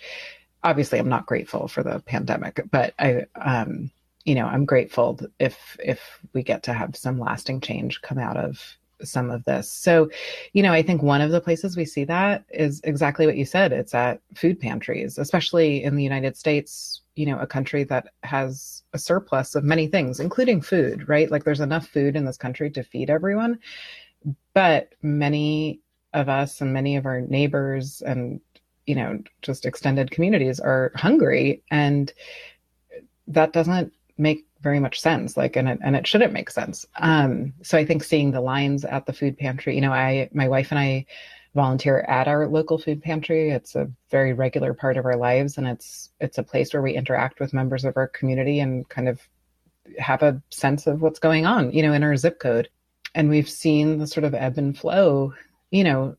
Obviously, 0.63 0.99
I'm 0.99 1.09
not 1.09 1.25
grateful 1.25 1.67
for 1.67 1.83
the 1.83 1.99
pandemic, 1.99 2.61
but 2.71 2.93
I, 2.97 3.25
um, 3.35 3.91
you 4.23 4.35
know, 4.35 4.45
I'm 4.45 4.65
grateful 4.65 5.19
if 5.39 5.77
if 5.83 6.19
we 6.33 6.43
get 6.43 6.63
to 6.63 6.73
have 6.73 6.95
some 6.95 7.19
lasting 7.19 7.61
change 7.61 8.01
come 8.01 8.17
out 8.17 8.37
of 8.37 8.77
some 9.03 9.29
of 9.29 9.43
this. 9.45 9.71
So, 9.71 10.09
you 10.53 10.63
know, 10.63 10.71
I 10.71 10.81
think 10.81 11.01
one 11.01 11.21
of 11.21 11.31
the 11.31 11.41
places 11.41 11.75
we 11.75 11.85
see 11.85 12.03
that 12.05 12.45
is 12.49 12.81
exactly 12.83 13.25
what 13.25 13.37
you 13.37 13.45
said. 13.45 13.71
It's 13.71 13.93
at 13.93 14.21
food 14.35 14.59
pantries, 14.59 15.17
especially 15.17 15.83
in 15.83 15.95
the 15.95 16.03
United 16.03 16.37
States, 16.37 17.01
you 17.15 17.25
know, 17.25 17.39
a 17.39 17.47
country 17.47 17.83
that 17.85 18.09
has 18.23 18.83
a 18.93 18.97
surplus 18.97 19.55
of 19.55 19.63
many 19.63 19.87
things, 19.87 20.19
including 20.19 20.61
food, 20.61 21.07
right? 21.07 21.29
Like 21.29 21.43
there's 21.43 21.59
enough 21.59 21.87
food 21.87 22.15
in 22.15 22.25
this 22.25 22.37
country 22.37 22.69
to 22.71 22.83
feed 22.83 23.09
everyone. 23.09 23.59
But 24.53 24.93
many 25.01 25.81
of 26.13 26.29
us 26.29 26.61
and 26.61 26.73
many 26.73 26.95
of 26.95 27.05
our 27.05 27.21
neighbors 27.21 28.01
and, 28.01 28.39
you 28.85 28.95
know, 28.95 29.21
just 29.41 29.65
extended 29.65 30.11
communities 30.11 30.59
are 30.59 30.91
hungry. 30.95 31.63
And 31.69 32.11
that 33.27 33.53
doesn't 33.53 33.91
make 34.17 34.44
very 34.65 34.79
much 34.79 34.99
sense 34.99 35.37
like 35.37 35.55
and 35.55 35.69
it, 35.69 35.79
and 35.81 35.95
it 35.95 36.05
shouldn't 36.07 36.33
make 36.33 36.49
sense. 36.49 36.85
Um 36.97 37.53
so 37.61 37.77
i 37.77 37.85
think 37.85 38.03
seeing 38.03 38.31
the 38.31 38.41
lines 38.53 38.83
at 38.83 39.05
the 39.05 39.13
food 39.19 39.37
pantry 39.37 39.75
you 39.75 39.81
know 39.81 39.93
i 39.93 40.29
my 40.33 40.47
wife 40.55 40.69
and 40.71 40.79
i 40.79 41.05
volunteer 41.55 42.01
at 42.01 42.27
our 42.27 42.47
local 42.47 42.77
food 42.77 43.01
pantry. 43.01 43.49
It's 43.49 43.75
a 43.75 43.89
very 44.11 44.33
regular 44.33 44.73
part 44.73 44.97
of 44.97 45.05
our 45.05 45.15
lives 45.15 45.57
and 45.57 45.65
it's 45.65 46.11
it's 46.19 46.37
a 46.37 46.43
place 46.43 46.73
where 46.73 46.81
we 46.81 46.93
interact 46.93 47.39
with 47.39 47.53
members 47.53 47.85
of 47.85 47.95
our 47.95 48.09
community 48.09 48.59
and 48.59 48.87
kind 48.89 49.07
of 49.07 49.21
have 49.97 50.21
a 50.21 50.41
sense 50.49 50.85
of 50.85 51.01
what's 51.01 51.19
going 51.19 51.45
on 51.45 51.71
you 51.71 51.81
know 51.81 51.93
in 51.93 52.03
our 52.03 52.17
zip 52.17 52.39
code. 52.39 52.69
And 53.15 53.29
we've 53.29 53.49
seen 53.49 53.97
the 53.97 54.07
sort 54.07 54.25
of 54.25 54.33
ebb 54.33 54.57
and 54.57 54.77
flow 54.77 55.33
you 55.71 55.85
know 55.85 56.17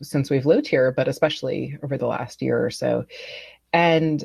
since 0.00 0.30
we've 0.30 0.46
lived 0.46 0.68
here 0.68 0.92
but 0.92 1.08
especially 1.08 1.76
over 1.82 1.98
the 1.98 2.06
last 2.06 2.40
year 2.40 2.64
or 2.64 2.70
so. 2.70 3.04
And 3.72 4.24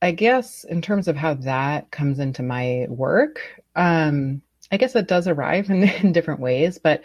I 0.00 0.12
guess 0.12 0.64
in 0.64 0.80
terms 0.80 1.08
of 1.08 1.16
how 1.16 1.34
that 1.34 1.90
comes 1.90 2.18
into 2.18 2.42
my 2.42 2.86
work, 2.88 3.40
um, 3.74 4.42
I 4.70 4.76
guess 4.76 4.94
it 4.94 5.08
does 5.08 5.26
arrive 5.26 5.70
in, 5.70 5.82
in, 6.02 6.12
different 6.12 6.40
ways, 6.40 6.78
but 6.78 7.02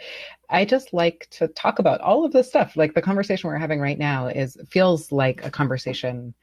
I 0.48 0.64
just 0.64 0.92
like 0.92 1.26
to 1.32 1.48
talk 1.48 1.78
about 1.78 2.00
all 2.00 2.24
of 2.24 2.32
this 2.32 2.48
stuff. 2.48 2.76
Like 2.76 2.94
the 2.94 3.02
conversation 3.02 3.48
we're 3.48 3.58
having 3.58 3.80
right 3.80 3.98
now 3.98 4.28
is 4.28 4.56
feels 4.68 5.10
like 5.10 5.44
a 5.44 5.50
conversation, 5.50 6.34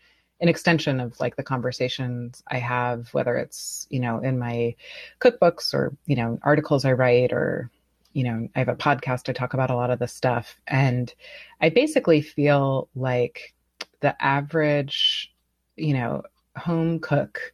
an 0.42 0.50
extension 0.50 1.00
of 1.00 1.20
like 1.20 1.36
the 1.36 1.44
conversations 1.44 2.44
I 2.48 2.58
have, 2.58 3.14
whether 3.14 3.36
it's, 3.38 3.88
you 3.90 4.00
know, 4.00 4.20
in 4.20 4.40
my 4.40 4.76
cookbooks 5.20 5.74
or, 5.74 5.96
you 6.06 6.16
know, 6.16 6.40
articles 6.42 6.84
I 6.84 6.94
write 6.94 7.32
or, 7.32 7.70
you 8.14 8.24
know, 8.24 8.50
I 8.56 8.60
have 8.60 8.68
a 8.68 8.76
podcast, 8.76 9.30
I 9.30 9.34
talk 9.34 9.54
about 9.54 9.70
a 9.70 9.76
lot 9.76 9.92
of 9.92 10.00
this 10.00 10.14
stuff. 10.14 10.60
And 10.68 11.14
I 11.62 11.70
basically 11.70 12.22
feel 12.22 12.90
like 12.96 13.54
the 14.02 14.22
average, 14.22 15.32
you 15.78 15.94
know, 15.94 16.24
home 16.58 17.00
cook, 17.00 17.54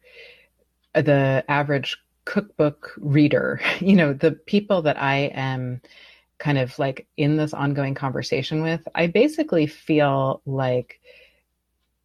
the 0.93 1.43
average 1.47 1.97
cookbook 2.25 2.93
reader, 2.97 3.59
you 3.79 3.95
know, 3.95 4.13
the 4.13 4.31
people 4.31 4.81
that 4.83 5.01
I 5.01 5.31
am 5.33 5.81
kind 6.37 6.57
of 6.57 6.77
like 6.77 7.07
in 7.17 7.37
this 7.37 7.53
ongoing 7.53 7.95
conversation 7.95 8.61
with, 8.61 8.87
I 8.93 9.07
basically 9.07 9.65
feel 9.65 10.41
like 10.45 10.99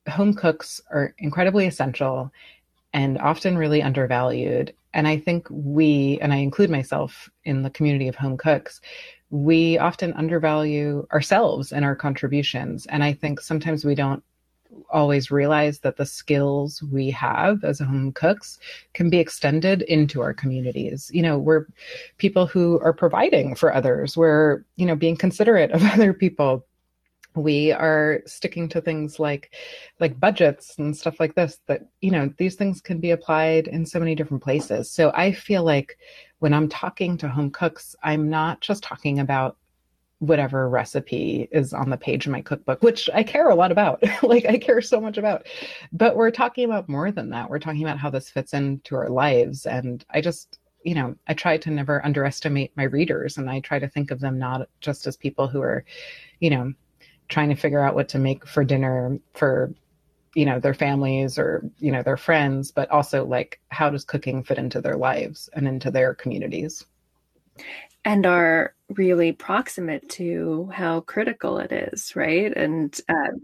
home 0.08 0.34
cooks 0.34 0.80
are 0.90 1.14
incredibly 1.18 1.66
essential 1.66 2.32
and 2.94 3.18
often 3.18 3.56
really 3.56 3.82
undervalued. 3.82 4.74
And 4.94 5.06
I 5.08 5.16
think 5.16 5.46
we, 5.50 6.18
and 6.20 6.32
I 6.32 6.36
include 6.36 6.70
myself 6.70 7.30
in 7.44 7.62
the 7.62 7.70
community 7.70 8.08
of 8.08 8.16
home 8.16 8.36
cooks, 8.36 8.80
we 9.30 9.78
often 9.78 10.12
undervalue 10.14 11.06
ourselves 11.12 11.72
and 11.72 11.84
our 11.84 11.96
contributions. 11.96 12.86
And 12.86 13.02
I 13.02 13.14
think 13.14 13.40
sometimes 13.40 13.84
we 13.84 13.94
don't 13.94 14.22
always 14.90 15.30
realize 15.30 15.80
that 15.80 15.96
the 15.96 16.06
skills 16.06 16.82
we 16.82 17.10
have 17.10 17.64
as 17.64 17.78
home 17.78 18.12
cooks 18.12 18.58
can 18.94 19.10
be 19.10 19.18
extended 19.18 19.82
into 19.82 20.20
our 20.20 20.34
communities. 20.34 21.10
You 21.12 21.22
know, 21.22 21.38
we're 21.38 21.66
people 22.18 22.46
who 22.46 22.80
are 22.80 22.92
providing 22.92 23.54
for 23.54 23.74
others, 23.74 24.16
we're, 24.16 24.64
you 24.76 24.86
know, 24.86 24.96
being 24.96 25.16
considerate 25.16 25.72
of 25.72 25.82
other 25.92 26.12
people. 26.12 26.66
We 27.34 27.72
are 27.72 28.22
sticking 28.26 28.68
to 28.70 28.82
things 28.82 29.18
like 29.18 29.54
like 29.98 30.20
budgets 30.20 30.78
and 30.78 30.94
stuff 30.94 31.18
like 31.18 31.34
this 31.34 31.60
that, 31.66 31.86
you 32.02 32.10
know, 32.10 32.30
these 32.36 32.56
things 32.56 32.82
can 32.82 33.00
be 33.00 33.12
applied 33.12 33.68
in 33.68 33.86
so 33.86 33.98
many 33.98 34.14
different 34.14 34.42
places. 34.42 34.90
So 34.90 35.12
I 35.14 35.32
feel 35.32 35.64
like 35.64 35.96
when 36.40 36.52
I'm 36.52 36.68
talking 36.68 37.16
to 37.18 37.28
home 37.28 37.50
cooks, 37.50 37.96
I'm 38.02 38.28
not 38.28 38.60
just 38.60 38.82
talking 38.82 39.18
about 39.18 39.56
whatever 40.22 40.68
recipe 40.68 41.48
is 41.50 41.72
on 41.72 41.90
the 41.90 41.96
page 41.96 42.26
of 42.26 42.32
my 42.32 42.40
cookbook, 42.40 42.80
which 42.80 43.10
I 43.12 43.24
care 43.24 43.50
a 43.50 43.56
lot 43.56 43.72
about. 43.72 44.04
like 44.22 44.46
I 44.46 44.56
care 44.56 44.80
so 44.80 45.00
much 45.00 45.18
about. 45.18 45.48
But 45.92 46.14
we're 46.14 46.30
talking 46.30 46.64
about 46.64 46.88
more 46.88 47.10
than 47.10 47.30
that. 47.30 47.50
We're 47.50 47.58
talking 47.58 47.82
about 47.82 47.98
how 47.98 48.08
this 48.08 48.30
fits 48.30 48.54
into 48.54 48.94
our 48.94 49.08
lives. 49.08 49.66
And 49.66 50.04
I 50.10 50.20
just, 50.20 50.60
you 50.84 50.94
know, 50.94 51.16
I 51.26 51.34
try 51.34 51.56
to 51.58 51.70
never 51.72 52.06
underestimate 52.06 52.70
my 52.76 52.84
readers 52.84 53.36
and 53.36 53.50
I 53.50 53.58
try 53.58 53.80
to 53.80 53.88
think 53.88 54.12
of 54.12 54.20
them 54.20 54.38
not 54.38 54.68
just 54.80 55.08
as 55.08 55.16
people 55.16 55.48
who 55.48 55.60
are, 55.60 55.84
you 56.38 56.50
know, 56.50 56.72
trying 57.28 57.48
to 57.48 57.56
figure 57.56 57.80
out 57.80 57.96
what 57.96 58.08
to 58.10 58.20
make 58.20 58.46
for 58.46 58.62
dinner 58.62 59.18
for 59.34 59.74
you 60.34 60.46
know 60.46 60.58
their 60.58 60.72
families 60.72 61.38
or 61.38 61.62
you 61.78 61.92
know 61.92 62.02
their 62.02 62.16
friends 62.16 62.70
but 62.70 62.90
also 62.90 63.22
like 63.22 63.60
how 63.68 63.90
does 63.90 64.02
cooking 64.02 64.42
fit 64.42 64.56
into 64.56 64.80
their 64.80 64.96
lives 64.96 65.50
and 65.52 65.68
into 65.68 65.90
their 65.90 66.14
communities 66.14 66.86
and 68.04 68.26
are 68.26 68.74
really 68.90 69.32
proximate 69.32 70.08
to 70.08 70.68
how 70.72 71.00
critical 71.00 71.58
it 71.58 71.72
is, 71.72 72.14
right? 72.16 72.54
And 72.56 72.98
uh, 73.08 73.36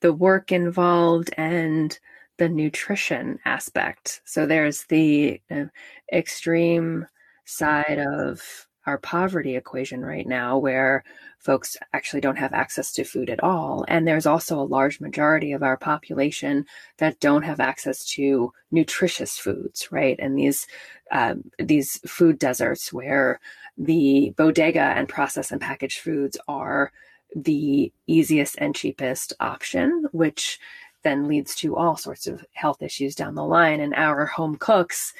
the 0.00 0.12
work 0.12 0.52
involved 0.52 1.30
and 1.36 1.98
the 2.38 2.48
nutrition 2.48 3.38
aspect. 3.44 4.20
So 4.24 4.46
there's 4.46 4.84
the 4.84 5.40
uh, 5.50 5.64
extreme 6.12 7.06
side 7.44 7.98
of 7.98 8.66
our 8.86 8.98
poverty 8.98 9.56
equation 9.56 10.04
right 10.04 10.26
now 10.26 10.58
where 10.58 11.02
folks 11.38 11.76
actually 11.92 12.20
don't 12.20 12.38
have 12.38 12.52
access 12.52 12.92
to 12.92 13.04
food 13.04 13.28
at 13.28 13.42
all 13.42 13.84
and 13.88 14.06
there's 14.06 14.26
also 14.26 14.60
a 14.60 14.64
large 14.64 15.00
majority 15.00 15.52
of 15.52 15.62
our 15.62 15.76
population 15.76 16.64
that 16.98 17.18
don't 17.20 17.42
have 17.42 17.60
access 17.60 18.04
to 18.04 18.52
nutritious 18.70 19.38
foods 19.38 19.90
right 19.90 20.16
and 20.20 20.38
these 20.38 20.66
um, 21.10 21.42
these 21.58 21.98
food 22.06 22.38
deserts 22.38 22.92
where 22.92 23.40
the 23.76 24.32
bodega 24.36 24.80
and 24.80 25.08
processed 25.08 25.52
and 25.52 25.60
packaged 25.60 25.98
foods 26.00 26.36
are 26.48 26.92
the 27.34 27.92
easiest 28.06 28.56
and 28.58 28.74
cheapest 28.74 29.32
option, 29.40 30.06
which 30.12 30.58
then 31.02 31.28
leads 31.28 31.54
to 31.56 31.76
all 31.76 31.96
sorts 31.96 32.26
of 32.26 32.44
health 32.52 32.82
issues 32.82 33.14
down 33.14 33.34
the 33.34 33.44
line. 33.44 33.80
And 33.80 33.94
our 33.94 34.26
home 34.26 34.56
cooks 34.56 35.12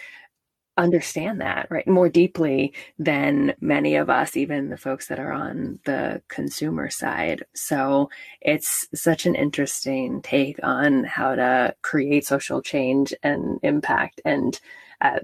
understand 0.78 1.40
that 1.40 1.66
right 1.70 1.88
more 1.88 2.08
deeply 2.08 2.72
than 2.98 3.54
many 3.60 3.96
of 3.96 4.10
us 4.10 4.36
even 4.36 4.68
the 4.68 4.76
folks 4.76 5.08
that 5.08 5.18
are 5.18 5.32
on 5.32 5.78
the 5.86 6.20
consumer 6.28 6.90
side 6.90 7.42
so 7.54 8.10
it's 8.42 8.86
such 8.94 9.24
an 9.24 9.34
interesting 9.34 10.20
take 10.20 10.60
on 10.62 11.02
how 11.04 11.34
to 11.34 11.74
create 11.80 12.26
social 12.26 12.60
change 12.60 13.14
and 13.22 13.58
impact 13.62 14.20
and 14.26 14.60
uh, 15.00 15.18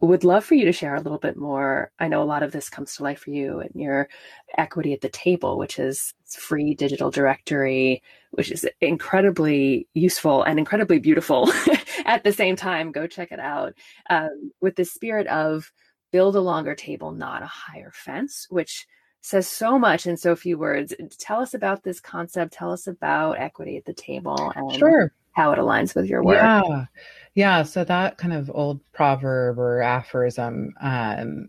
would 0.00 0.24
love 0.24 0.44
for 0.44 0.54
you 0.54 0.64
to 0.64 0.72
share 0.72 0.94
a 0.94 1.00
little 1.00 1.18
bit 1.18 1.36
more. 1.36 1.92
I 1.98 2.08
know 2.08 2.22
a 2.22 2.24
lot 2.24 2.42
of 2.42 2.52
this 2.52 2.70
comes 2.70 2.94
to 2.96 3.02
life 3.02 3.20
for 3.20 3.30
you 3.30 3.60
and 3.60 3.70
your 3.74 4.08
equity 4.56 4.94
at 4.94 5.02
the 5.02 5.10
table, 5.10 5.58
which 5.58 5.78
is 5.78 6.14
free 6.26 6.74
digital 6.74 7.10
directory, 7.10 8.02
which 8.30 8.50
is 8.50 8.66
incredibly 8.80 9.86
useful 9.92 10.42
and 10.42 10.58
incredibly 10.58 10.98
beautiful 10.98 11.52
at 12.06 12.24
the 12.24 12.32
same 12.32 12.56
time. 12.56 12.92
Go 12.92 13.06
check 13.06 13.30
it 13.30 13.40
out 13.40 13.74
um, 14.08 14.52
with 14.60 14.76
the 14.76 14.86
spirit 14.86 15.26
of 15.26 15.70
build 16.12 16.34
a 16.34 16.40
longer 16.40 16.74
table, 16.74 17.12
not 17.12 17.42
a 17.42 17.46
higher 17.46 17.92
fence, 17.94 18.46
which 18.50 18.86
says 19.20 19.46
so 19.46 19.78
much 19.78 20.06
in 20.06 20.16
so 20.16 20.34
few 20.34 20.58
words. 20.58 20.94
Tell 21.18 21.40
us 21.40 21.54
about 21.54 21.82
this 21.82 22.00
concept. 22.00 22.52
Tell 22.52 22.72
us 22.72 22.86
about 22.86 23.38
equity 23.38 23.76
at 23.76 23.84
the 23.84 23.92
table 23.92 24.52
and 24.56 24.72
sure. 24.72 25.12
how 25.32 25.52
it 25.52 25.58
aligns 25.58 25.94
with 25.94 26.06
your 26.06 26.22
work. 26.22 26.36
Yeah. 26.36 26.86
Yeah. 27.34 27.62
So 27.62 27.84
that 27.84 28.18
kind 28.18 28.32
of 28.32 28.50
old 28.52 28.80
proverb 28.92 29.58
or 29.58 29.82
aphorism, 29.82 30.74
um, 30.80 31.48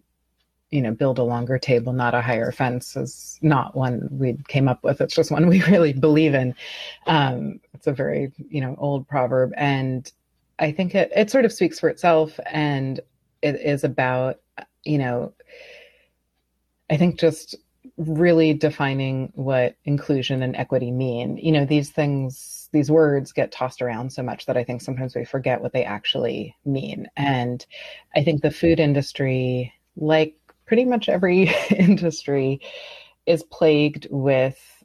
you 0.70 0.82
know, 0.82 0.92
build 0.92 1.20
a 1.20 1.24
longer 1.24 1.58
table, 1.58 1.92
not 1.92 2.14
a 2.14 2.22
higher 2.22 2.52
fence 2.52 2.96
is 2.96 3.38
not 3.42 3.76
one 3.76 4.08
we 4.12 4.38
came 4.48 4.70
up 4.70 4.84
with. 4.84 5.02
It's 5.02 5.16
just 5.16 5.32
one 5.32 5.48
we 5.48 5.62
really 5.68 5.94
believe 5.94 6.34
in. 6.34 6.56
Um, 7.08 7.60
it's 7.74 7.88
a 7.88 7.94
very, 7.94 8.32
you 8.50 8.62
know, 8.62 8.76
old 8.78 9.08
proverb. 9.08 9.52
And 9.58 10.10
I 10.60 10.72
think 10.72 10.96
it, 10.96 11.12
it 11.16 11.30
sort 11.30 11.46
of 11.46 11.52
speaks 11.52 11.80
for 11.80 11.90
itself 11.90 12.40
and 12.46 13.00
it 13.42 13.56
is 13.56 13.84
about, 13.84 14.40
you 14.84 14.98
know, 14.98 15.34
I 16.90 16.98
think 16.98 17.20
just 17.20 17.56
really 17.98 18.54
defining 18.54 19.32
what 19.34 19.76
inclusion 19.86 20.44
and 20.44 20.56
equity 20.56 20.92
mean. 20.92 21.38
You 21.38 21.52
know, 21.52 21.66
these 21.66 21.90
things, 21.90 22.61
these 22.72 22.92
words 22.92 23.32
get 23.32 23.51
tossed 23.51 23.82
around 23.82 24.12
so 24.12 24.24
much 24.24 24.46
that 24.46 24.58
I 24.58 24.63
think 24.63 24.82
sometimes 24.82 25.16
we 25.16 25.25
forget 25.25 25.62
what 25.62 25.74
they 25.74 25.84
actually 25.84 26.56
mean. 26.66 27.08
And 27.18 27.66
I 28.16 28.24
think 28.24 28.42
the 28.42 28.51
food 28.51 28.80
industry, 28.80 29.74
like 29.96 30.36
pretty 30.66 30.86
much 30.86 31.10
every 31.10 31.51
industry, 31.70 32.62
is 33.25 33.44
plagued 33.44 34.08
with, 34.10 34.84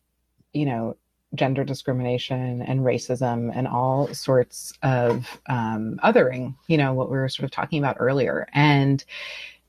you 0.53 0.67
know, 0.67 0.97
gender 1.35 1.65
discrimination 1.65 2.63
and 2.63 2.81
racism 2.81 3.51
and 3.55 3.69
all 3.69 4.13
sorts 4.15 4.73
of 4.83 5.41
um, 5.49 5.99
othering, 6.03 6.55
you 6.69 6.79
know, 6.79 6.95
what 6.95 7.11
we 7.11 7.17
were 7.17 7.29
sort 7.29 7.45
of 7.45 7.51
talking 7.51 7.79
about 7.79 7.97
earlier. 7.99 8.47
And 8.55 9.05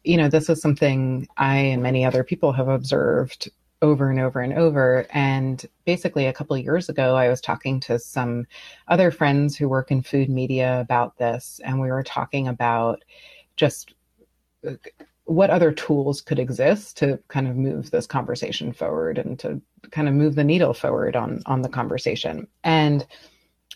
you 0.07 0.15
know, 0.15 0.29
this 0.29 0.49
is 0.49 0.61
something 0.61 1.27
I 1.35 1.57
and 1.57 1.83
many 1.83 2.05
other 2.05 2.23
people 2.23 2.53
have 2.53 2.69
observed 2.69 3.51
over 3.81 4.09
and 4.09 4.19
over 4.19 4.39
and 4.39 4.53
over. 4.53 5.05
And 5.11 5.63
basically, 5.85 6.25
a 6.25 6.33
couple 6.33 6.57
years 6.57 6.89
ago, 6.89 7.15
I 7.15 7.29
was 7.29 7.41
talking 7.41 7.79
to 7.81 7.99
some 7.99 8.45
other 8.87 9.11
friends 9.11 9.55
who 9.55 9.69
work 9.69 9.91
in 9.91 10.01
food 10.01 10.29
media 10.29 10.79
about 10.79 11.17
this, 11.17 11.59
and 11.63 11.79
we 11.79 11.91
were 11.91 12.03
talking 12.03 12.47
about 12.47 13.03
just 13.55 13.93
uh, 14.67 14.73
what 15.25 15.49
other 15.49 15.71
tools 15.71 16.21
could 16.21 16.39
exist 16.39 16.97
to 16.97 17.19
kind 17.27 17.47
of 17.47 17.55
move 17.55 17.91
this 17.91 18.07
conversation 18.07 18.71
forward 18.71 19.17
and 19.17 19.37
to 19.39 19.61
kind 19.91 20.07
of 20.07 20.13
move 20.13 20.35
the 20.35 20.43
needle 20.43 20.73
forward 20.73 21.15
on 21.15 21.41
on 21.45 21.61
the 21.61 21.69
conversation. 21.69 22.47
And 22.63 23.05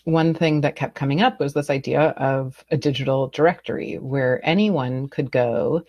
one 0.04 0.34
thing 0.34 0.62
that 0.62 0.76
kept 0.76 0.94
coming 0.94 1.20
up 1.20 1.38
was 1.38 1.54
this 1.54 1.70
idea 1.70 2.08
of 2.16 2.64
a 2.70 2.76
digital 2.76 3.28
directory 3.28 3.96
where 3.96 4.40
anyone 4.42 5.08
could 5.08 5.30
go 5.30 5.82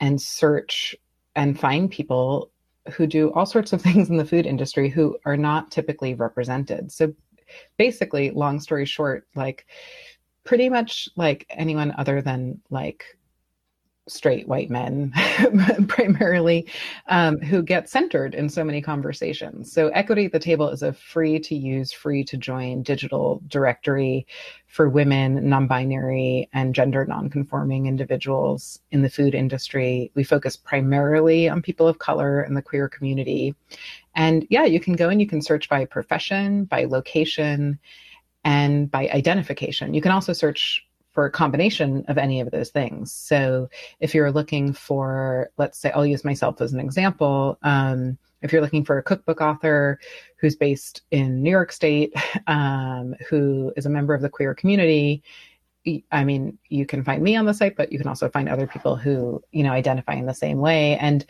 and 0.00 0.20
search 0.20 0.96
and 1.36 1.58
find 1.58 1.90
people 1.90 2.50
who 2.92 3.06
do 3.06 3.32
all 3.32 3.46
sorts 3.46 3.72
of 3.72 3.82
things 3.82 4.10
in 4.10 4.16
the 4.16 4.24
food 4.24 4.46
industry 4.46 4.88
who 4.88 5.16
are 5.24 5.36
not 5.36 5.70
typically 5.70 6.14
represented. 6.14 6.92
So 6.92 7.14
basically, 7.78 8.30
long 8.30 8.60
story 8.60 8.86
short, 8.86 9.26
like 9.34 9.66
pretty 10.44 10.68
much 10.68 11.08
like 11.16 11.46
anyone 11.50 11.92
other 11.96 12.20
than 12.20 12.60
like 12.70 13.04
straight 14.08 14.48
white 14.48 14.68
men 14.68 15.12
primarily 15.88 16.66
um, 17.06 17.38
who 17.38 17.62
get 17.62 17.88
centered 17.88 18.34
in 18.34 18.48
so 18.48 18.64
many 18.64 18.82
conversations. 18.82 19.72
So 19.72 19.88
equity 19.88 20.24
at 20.24 20.32
the 20.32 20.40
table 20.40 20.68
is 20.70 20.82
a 20.82 20.92
free 20.92 21.38
to 21.40 21.54
use 21.54 21.92
free 21.92 22.24
to 22.24 22.36
join 22.36 22.82
digital 22.82 23.40
directory 23.46 24.26
for 24.66 24.88
women 24.88 25.48
non-binary 25.48 26.48
and 26.52 26.74
gender 26.74 27.04
non-conforming 27.04 27.86
individuals 27.86 28.80
in 28.90 29.02
the 29.02 29.10
food 29.10 29.34
industry. 29.34 30.10
We 30.14 30.24
focus 30.24 30.56
primarily 30.56 31.48
on 31.48 31.62
people 31.62 31.86
of 31.86 31.98
color 31.98 32.40
and 32.40 32.56
the 32.56 32.62
queer 32.62 32.88
community. 32.88 33.54
And 34.16 34.46
yeah 34.50 34.64
you 34.64 34.80
can 34.80 34.94
go 34.94 35.10
and 35.10 35.20
you 35.20 35.28
can 35.28 35.42
search 35.42 35.68
by 35.68 35.84
profession 35.84 36.64
by 36.64 36.84
location 36.84 37.78
and 38.44 38.90
by 38.90 39.08
identification. 39.10 39.94
You 39.94 40.02
can 40.02 40.10
also 40.10 40.32
search 40.32 40.84
for 41.12 41.26
a 41.26 41.30
combination 41.30 42.04
of 42.08 42.18
any 42.18 42.40
of 42.40 42.50
those 42.50 42.70
things. 42.70 43.12
So 43.12 43.68
if 44.00 44.14
you're 44.14 44.32
looking 44.32 44.72
for, 44.72 45.50
let's 45.58 45.78
say, 45.78 45.90
I'll 45.90 46.06
use 46.06 46.24
myself 46.24 46.60
as 46.60 46.72
an 46.72 46.80
example. 46.80 47.58
Um, 47.62 48.18
if 48.40 48.52
you're 48.52 48.62
looking 48.62 48.84
for 48.84 48.98
a 48.98 49.02
cookbook 49.02 49.40
author 49.40 50.00
who's 50.36 50.56
based 50.56 51.02
in 51.10 51.42
New 51.42 51.50
York 51.50 51.70
State, 51.70 52.14
um, 52.46 53.14
who 53.28 53.72
is 53.76 53.86
a 53.86 53.90
member 53.90 54.14
of 54.14 54.22
the 54.22 54.30
queer 54.30 54.54
community, 54.54 55.22
I 56.12 56.24
mean, 56.24 56.58
you 56.68 56.86
can 56.86 57.02
find 57.02 57.22
me 57.22 57.34
on 57.36 57.44
the 57.44 57.54
site, 57.54 57.76
but 57.76 57.92
you 57.92 57.98
can 57.98 58.06
also 58.06 58.28
find 58.28 58.48
other 58.48 58.66
people 58.66 58.96
who, 58.96 59.42
you 59.50 59.64
know, 59.64 59.72
identify 59.72 60.14
in 60.14 60.26
the 60.26 60.34
same 60.34 60.58
way. 60.58 60.96
And 60.96 61.26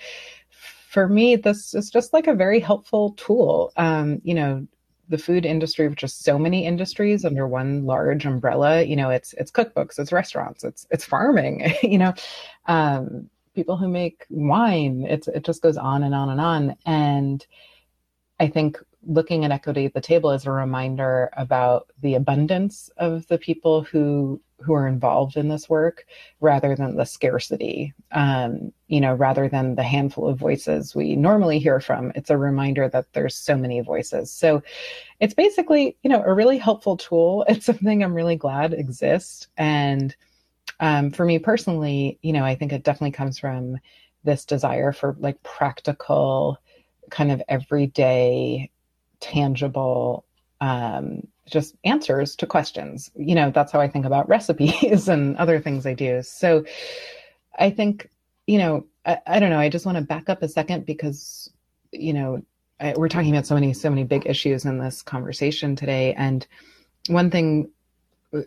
for 0.50 1.08
me, 1.08 1.36
this 1.36 1.74
is 1.74 1.90
just 1.90 2.12
like 2.12 2.26
a 2.26 2.34
very 2.34 2.60
helpful 2.60 3.12
tool. 3.12 3.72
Um, 3.78 4.20
you 4.24 4.34
know, 4.34 4.66
the 5.12 5.18
food 5.18 5.46
industry, 5.46 5.86
which 5.88 6.02
is 6.02 6.14
so 6.14 6.38
many 6.38 6.66
industries 6.66 7.24
under 7.24 7.46
one 7.46 7.84
large 7.84 8.24
umbrella. 8.24 8.82
You 8.82 8.96
know, 8.96 9.10
it's 9.10 9.34
it's 9.34 9.52
cookbooks, 9.52 9.98
it's 9.98 10.10
restaurants, 10.10 10.64
it's 10.64 10.86
it's 10.90 11.04
farming. 11.04 11.74
you 11.82 11.98
know, 11.98 12.14
um, 12.66 13.28
people 13.54 13.76
who 13.76 13.88
make 13.88 14.24
wine. 14.30 15.04
It's 15.08 15.28
it 15.28 15.44
just 15.44 15.62
goes 15.62 15.76
on 15.76 16.02
and 16.02 16.14
on 16.14 16.30
and 16.30 16.40
on. 16.40 16.76
And 16.86 17.46
I 18.40 18.48
think 18.48 18.78
looking 19.06 19.44
at 19.44 19.50
equity 19.52 19.84
at 19.84 19.94
the 19.94 20.00
table 20.00 20.30
is 20.30 20.46
a 20.46 20.50
reminder 20.50 21.30
about 21.36 21.90
the 22.00 22.14
abundance 22.14 22.88
of 22.96 23.26
the 23.26 23.38
people 23.38 23.82
who 23.82 24.40
who 24.64 24.72
are 24.74 24.86
involved 24.88 25.36
in 25.36 25.48
this 25.48 25.68
work 25.68 26.06
rather 26.40 26.74
than 26.74 26.96
the 26.96 27.04
scarcity. 27.04 27.92
Um, 28.12 28.72
you 28.88 29.00
know 29.00 29.14
rather 29.14 29.48
than 29.48 29.74
the 29.74 29.82
handful 29.82 30.28
of 30.28 30.38
voices 30.38 30.94
we 30.94 31.16
normally 31.16 31.58
hear 31.58 31.80
from 31.80 32.12
it's 32.14 32.28
a 32.28 32.36
reminder 32.36 32.88
that 32.90 33.10
there's 33.12 33.34
so 33.34 33.56
many 33.56 33.80
voices. 33.80 34.30
So 34.30 34.62
it's 35.20 35.34
basically 35.34 35.96
you 36.02 36.10
know 36.10 36.22
a 36.22 36.34
really 36.34 36.58
helpful 36.58 36.96
tool. 36.96 37.44
It's 37.48 37.66
something 37.66 38.02
i'm 38.02 38.14
really 38.14 38.36
glad 38.36 38.74
exists. 38.74 39.48
And 39.56 40.14
um, 40.80 41.10
for 41.10 41.24
me 41.24 41.38
personally 41.38 42.18
you 42.22 42.32
know 42.32 42.44
i 42.44 42.54
think 42.54 42.72
it 42.72 42.84
definitely 42.84 43.12
comes 43.12 43.38
from 43.38 43.78
this 44.24 44.44
desire 44.44 44.92
for 44.92 45.16
like 45.18 45.42
practical 45.42 46.58
kind 47.10 47.30
of 47.30 47.42
everyday 47.48 48.70
tangible 49.20 50.24
um, 50.60 51.26
just 51.46 51.74
answers 51.84 52.36
to 52.36 52.46
questions. 52.46 53.10
You 53.14 53.34
know, 53.34 53.50
that's 53.50 53.72
how 53.72 53.80
I 53.80 53.88
think 53.88 54.04
about 54.04 54.28
recipes 54.36 55.08
and 55.08 55.36
other 55.36 55.60
things 55.60 55.86
I 55.86 55.94
do. 55.94 56.22
So 56.22 56.64
I 57.58 57.70
think, 57.70 58.10
you 58.46 58.58
know, 58.58 58.86
I, 59.04 59.18
I 59.26 59.40
don't 59.40 59.50
know. 59.50 59.58
I 59.58 59.68
just 59.68 59.86
want 59.86 59.98
to 59.98 60.04
back 60.04 60.28
up 60.28 60.42
a 60.42 60.48
second 60.48 60.86
because, 60.86 61.50
you 61.90 62.12
know, 62.12 62.42
I, 62.80 62.94
we're 62.96 63.08
talking 63.08 63.30
about 63.30 63.46
so 63.46 63.54
many, 63.54 63.72
so 63.72 63.90
many 63.90 64.04
big 64.04 64.26
issues 64.26 64.64
in 64.64 64.78
this 64.78 65.02
conversation 65.02 65.76
today. 65.76 66.14
And 66.14 66.46
one 67.08 67.30
thing 67.30 67.70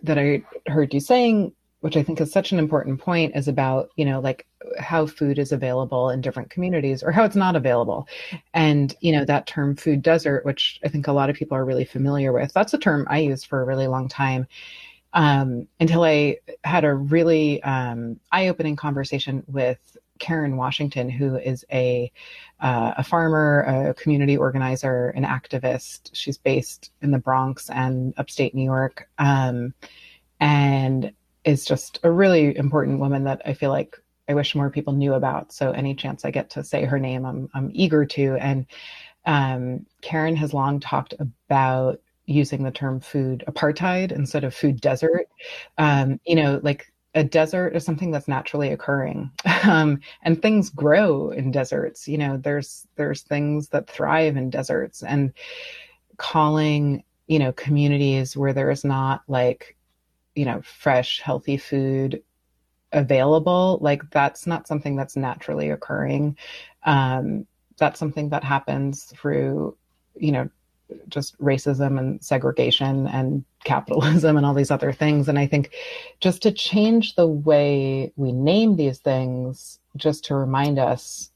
that 0.03 0.17
I 0.17 0.43
heard 0.67 0.93
you 0.93 0.99
saying 0.99 1.53
which 1.85 1.95
I 1.95 2.01
think 2.01 2.19
is 2.19 2.31
such 2.31 2.51
an 2.51 2.57
important 2.57 2.99
point, 2.99 3.35
is 3.35 3.47
about, 3.47 3.91
you 3.95 4.05
know, 4.05 4.19
like 4.19 4.47
how 4.79 5.05
food 5.05 5.37
is 5.37 5.51
available 5.51 6.09
in 6.09 6.19
different 6.19 6.49
communities 6.49 7.03
or 7.03 7.11
how 7.11 7.23
it's 7.23 7.35
not 7.35 7.55
available. 7.55 8.07
And, 8.55 8.95
you 9.01 9.11
know, 9.11 9.23
that 9.25 9.45
term 9.45 9.75
food 9.75 10.01
desert, 10.01 10.45
which 10.45 10.79
I 10.83 10.87
think 10.87 11.05
a 11.05 11.11
lot 11.11 11.29
of 11.29 11.35
people 11.35 11.55
are 11.55 11.63
really 11.63 11.85
familiar 11.85 12.33
with, 12.33 12.51
that's 12.53 12.73
a 12.73 12.79
term 12.79 13.05
I 13.07 13.19
used 13.19 13.45
for 13.45 13.61
a 13.61 13.65
really 13.65 13.85
long 13.85 14.07
time. 14.07 14.47
Um, 15.13 15.67
until 15.79 16.03
I 16.03 16.37
had 16.63 16.85
a 16.85 16.95
really 16.95 17.61
um, 17.61 18.19
eye-opening 18.31 18.77
conversation 18.77 19.43
with 19.45 19.77
Karen 20.17 20.57
Washington, 20.57 21.07
who 21.07 21.37
is 21.37 21.63
a 21.71 22.11
uh, 22.61 22.93
a 22.97 23.03
farmer, 23.03 23.61
a 23.61 23.93
community 23.93 24.37
organizer, 24.37 25.09
an 25.09 25.23
activist. 25.23 26.09
She's 26.13 26.39
based 26.39 26.91
in 27.03 27.11
the 27.11 27.19
Bronx 27.19 27.69
and 27.69 28.15
upstate 28.17 28.55
New 28.55 28.63
York, 28.63 29.07
um, 29.19 29.75
and 30.39 31.13
is 31.45 31.65
just 31.65 31.99
a 32.03 32.11
really 32.11 32.57
important 32.57 32.99
woman 32.99 33.23
that 33.25 33.41
I 33.45 33.53
feel 33.53 33.69
like 33.69 33.95
I 34.27 34.33
wish 34.33 34.55
more 34.55 34.69
people 34.69 34.93
knew 34.93 35.13
about. 35.13 35.53
So 35.53 35.71
any 35.71 35.93
chance 35.95 36.25
I 36.25 36.31
get 36.31 36.49
to 36.51 36.63
say 36.63 36.85
her 36.85 36.99
name, 36.99 37.25
I'm 37.25 37.49
I'm 37.53 37.69
eager 37.73 38.05
to. 38.05 38.35
And 38.35 38.65
um, 39.25 39.85
Karen 40.01 40.35
has 40.35 40.53
long 40.53 40.79
talked 40.79 41.13
about 41.19 42.01
using 42.25 42.63
the 42.63 42.71
term 42.71 42.99
food 42.99 43.43
apartheid 43.47 44.11
instead 44.11 44.43
of 44.43 44.55
food 44.55 44.81
desert. 44.81 45.27
Um, 45.77 46.19
you 46.25 46.35
know, 46.35 46.59
like 46.63 46.91
a 47.13 47.23
desert 47.23 47.75
is 47.75 47.85
something 47.85 48.11
that's 48.11 48.27
naturally 48.27 48.71
occurring, 48.71 49.31
um, 49.63 49.99
and 50.23 50.41
things 50.41 50.69
grow 50.69 51.29
in 51.29 51.51
deserts. 51.51 52.07
You 52.07 52.17
know, 52.17 52.37
there's 52.37 52.87
there's 52.95 53.21
things 53.21 53.69
that 53.69 53.89
thrive 53.89 54.37
in 54.37 54.49
deserts, 54.49 55.03
and 55.03 55.33
calling 56.17 57.03
you 57.27 57.39
know 57.39 57.51
communities 57.53 58.35
where 58.35 58.53
there 58.53 58.71
is 58.71 58.83
not 58.83 59.21
like 59.27 59.75
you 60.35 60.45
know, 60.45 60.61
fresh, 60.61 61.21
healthy 61.21 61.57
food 61.57 62.21
available 62.95 63.77
like 63.81 64.01
that's 64.11 64.47
not 64.47 64.67
something 64.67 64.95
that's 64.95 65.15
naturally 65.15 65.69
occurring. 65.69 66.37
Um, 66.83 67.45
that's 67.77 67.99
something 67.99 68.29
that 68.29 68.43
happens 68.43 69.03
through 69.03 69.75
you 70.15 70.31
know 70.31 70.49
just 71.09 71.37
racism 71.39 71.99
and 71.99 72.23
segregation 72.23 73.07
and 73.07 73.43
capitalism 73.63 74.37
and 74.37 74.45
all 74.45 74.53
these 74.53 74.71
other 74.71 74.93
things. 74.93 75.27
And 75.27 75.37
i 75.37 75.45
think 75.45 75.71
just 76.19 76.41
to 76.43 76.51
change 76.51 77.15
the 77.15 77.27
way 77.27 78.13
we 78.15 78.31
name 78.31 78.75
these 78.75 78.99
things 78.99 79.79
just 79.97 80.23
to 80.25 80.35
remind 80.35 80.79
us 80.79 81.31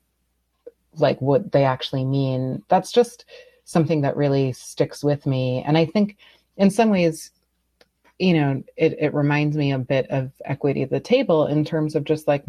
like 0.96 1.20
what 1.22 1.52
they 1.52 1.64
actually 1.64 2.06
mean 2.06 2.64
that's 2.68 2.92
just 2.92 3.26
something 3.64 4.02
that 4.02 4.18
really 4.18 4.52
sticks 4.54 5.04
with 5.04 5.26
me. 5.26 5.64
And 5.66 5.78
i 5.78 5.86
think 5.86 6.18
in 6.58 6.70
some 6.70 6.90
ways 6.90 7.32
you 8.20 8.34
know, 8.34 8.62
it, 8.76 8.98
it 9.00 9.14
reminds 9.14 9.56
me 9.56 9.72
a 9.72 9.80
bit 9.80 10.06
of 10.12 10.32
equity 10.46 10.84
at 10.84 10.90
the 10.90 11.00
table 11.00 11.48
in 11.48 11.64
terms 11.64 11.96
of 11.96 12.04
just 12.04 12.28
like 12.28 12.44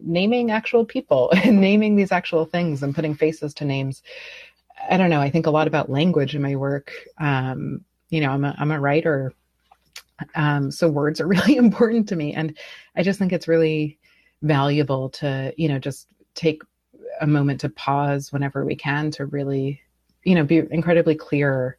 naming 0.00 0.52
actual 0.52 0.84
people 0.84 1.30
and 1.44 1.60
naming 1.60 1.96
these 1.96 2.12
actual 2.12 2.46
things 2.46 2.82
and 2.82 2.94
putting 2.94 3.14
faces 3.14 3.52
to 3.54 3.64
names. 3.64 4.02
I 4.88 4.96
don't 4.96 5.10
know. 5.10 5.20
I 5.20 5.28
think 5.28 5.46
a 5.46 5.50
lot 5.50 5.66
about 5.66 5.90
language 5.90 6.36
in 6.36 6.42
my 6.42 6.54
work. 6.54 6.92
Um, 7.18 7.84
you 8.10 8.20
know, 8.20 8.30
I'm 8.30 8.44
a, 8.44 8.54
I'm 8.58 8.70
a 8.70 8.80
writer. 8.80 9.34
Um, 10.36 10.70
so 10.70 10.88
words 10.88 11.20
are 11.20 11.26
really 11.26 11.56
important 11.56 12.08
to 12.10 12.16
me. 12.16 12.32
And 12.32 12.56
I 12.96 13.02
just 13.02 13.18
think 13.18 13.32
it's 13.32 13.48
really 13.48 13.98
valuable 14.42 15.10
to, 15.10 15.52
you 15.56 15.68
know, 15.68 15.80
just 15.80 16.06
take 16.34 16.62
a 17.20 17.26
moment 17.26 17.60
to 17.62 17.68
pause 17.70 18.32
whenever 18.32 18.64
we 18.64 18.76
can 18.76 19.10
to 19.10 19.26
really, 19.26 19.80
you 20.22 20.36
know, 20.36 20.44
be 20.44 20.62
incredibly 20.70 21.16
clear 21.16 21.76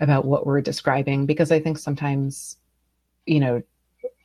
about 0.00 0.24
what 0.24 0.46
we're 0.46 0.62
describing 0.62 1.26
because 1.26 1.52
I 1.52 1.60
think 1.60 1.76
sometimes 1.76 2.56
you 3.28 3.40
know, 3.40 3.62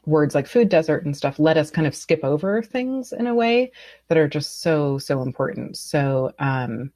words 0.05 0.35
like 0.35 0.47
food 0.47 0.69
desert 0.69 1.05
and 1.05 1.15
stuff 1.15 1.39
let 1.39 1.57
us 1.57 1.71
kind 1.71 1.87
of 1.87 1.95
skip 1.95 2.23
over 2.23 2.61
things 2.61 3.13
in 3.13 3.27
a 3.27 3.33
way 3.33 3.71
that 4.09 4.17
are 4.17 4.27
just 4.27 4.61
so 4.61 4.97
so 4.97 5.21
important. 5.21 5.77
So 5.77 6.31
um 6.39 6.91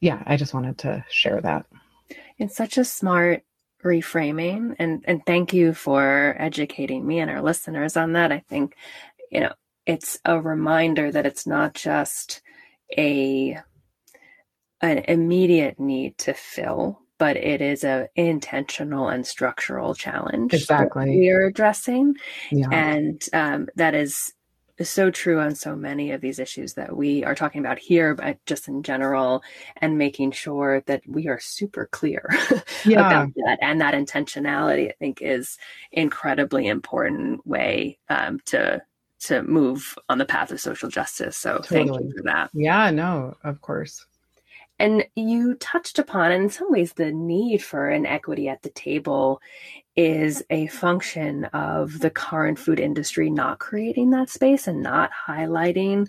yeah 0.00 0.22
i 0.26 0.36
just 0.36 0.54
wanted 0.54 0.78
to 0.78 1.04
share 1.10 1.40
that. 1.40 1.66
It's 2.38 2.56
such 2.56 2.78
a 2.78 2.84
smart 2.84 3.42
reframing 3.84 4.74
and 4.78 5.04
and 5.06 5.24
thank 5.26 5.52
you 5.52 5.72
for 5.74 6.36
educating 6.38 7.06
me 7.06 7.20
and 7.20 7.30
our 7.30 7.42
listeners 7.42 7.96
on 7.96 8.12
that. 8.12 8.32
I 8.32 8.40
think 8.48 8.76
you 9.30 9.40
know 9.40 9.52
it's 9.86 10.18
a 10.24 10.40
reminder 10.40 11.10
that 11.10 11.26
it's 11.26 11.46
not 11.46 11.74
just 11.74 12.42
a 12.96 13.58
an 14.80 14.98
immediate 15.08 15.80
need 15.80 16.16
to 16.18 16.34
fill 16.34 17.00
but 17.18 17.36
it 17.36 17.60
is 17.60 17.84
a 17.84 18.08
intentional 18.16 19.08
and 19.08 19.26
structural 19.26 19.94
challenge 19.94 20.54
exactly 20.54 21.18
we 21.18 21.30
are 21.30 21.44
addressing 21.44 22.14
yeah. 22.50 22.68
and 22.70 23.28
um, 23.32 23.68
that 23.76 23.94
is 23.94 24.32
so 24.80 25.10
true 25.10 25.40
on 25.40 25.54
so 25.54 25.74
many 25.74 26.12
of 26.12 26.20
these 26.20 26.38
issues 26.38 26.74
that 26.74 26.96
we 26.96 27.24
are 27.24 27.34
talking 27.34 27.60
about 27.60 27.78
here 27.78 28.14
but 28.14 28.38
just 28.46 28.68
in 28.68 28.82
general 28.82 29.42
and 29.78 29.98
making 29.98 30.30
sure 30.30 30.82
that 30.86 31.02
we 31.06 31.26
are 31.26 31.40
super 31.40 31.86
clear 31.90 32.28
yeah. 32.84 33.06
about 33.06 33.34
that 33.34 33.58
and 33.60 33.80
that 33.80 33.94
intentionality 33.94 34.88
i 34.88 34.94
think 34.98 35.20
is 35.20 35.58
incredibly 35.92 36.68
important 36.68 37.44
way 37.46 37.98
um, 38.08 38.38
to 38.44 38.80
to 39.18 39.42
move 39.42 39.98
on 40.08 40.18
the 40.18 40.24
path 40.24 40.52
of 40.52 40.60
social 40.60 40.88
justice 40.88 41.36
so 41.36 41.58
totally. 41.58 41.88
thank 41.88 42.00
you 42.00 42.12
for 42.16 42.22
that 42.22 42.50
yeah 42.54 42.90
no 42.90 43.36
of 43.42 43.60
course 43.60 44.06
and 44.78 45.06
you 45.14 45.54
touched 45.54 45.98
upon, 45.98 46.32
in 46.32 46.50
some 46.50 46.70
ways, 46.70 46.92
the 46.92 47.12
need 47.12 47.62
for 47.62 47.88
an 47.88 48.06
equity 48.06 48.48
at 48.48 48.62
the 48.62 48.70
table 48.70 49.40
is 49.96 50.44
a 50.50 50.68
function 50.68 51.44
of 51.46 51.98
the 51.98 52.10
current 52.10 52.56
food 52.56 52.78
industry 52.78 53.28
not 53.28 53.58
creating 53.58 54.10
that 54.10 54.30
space 54.30 54.68
and 54.68 54.80
not 54.80 55.10
highlighting 55.26 56.06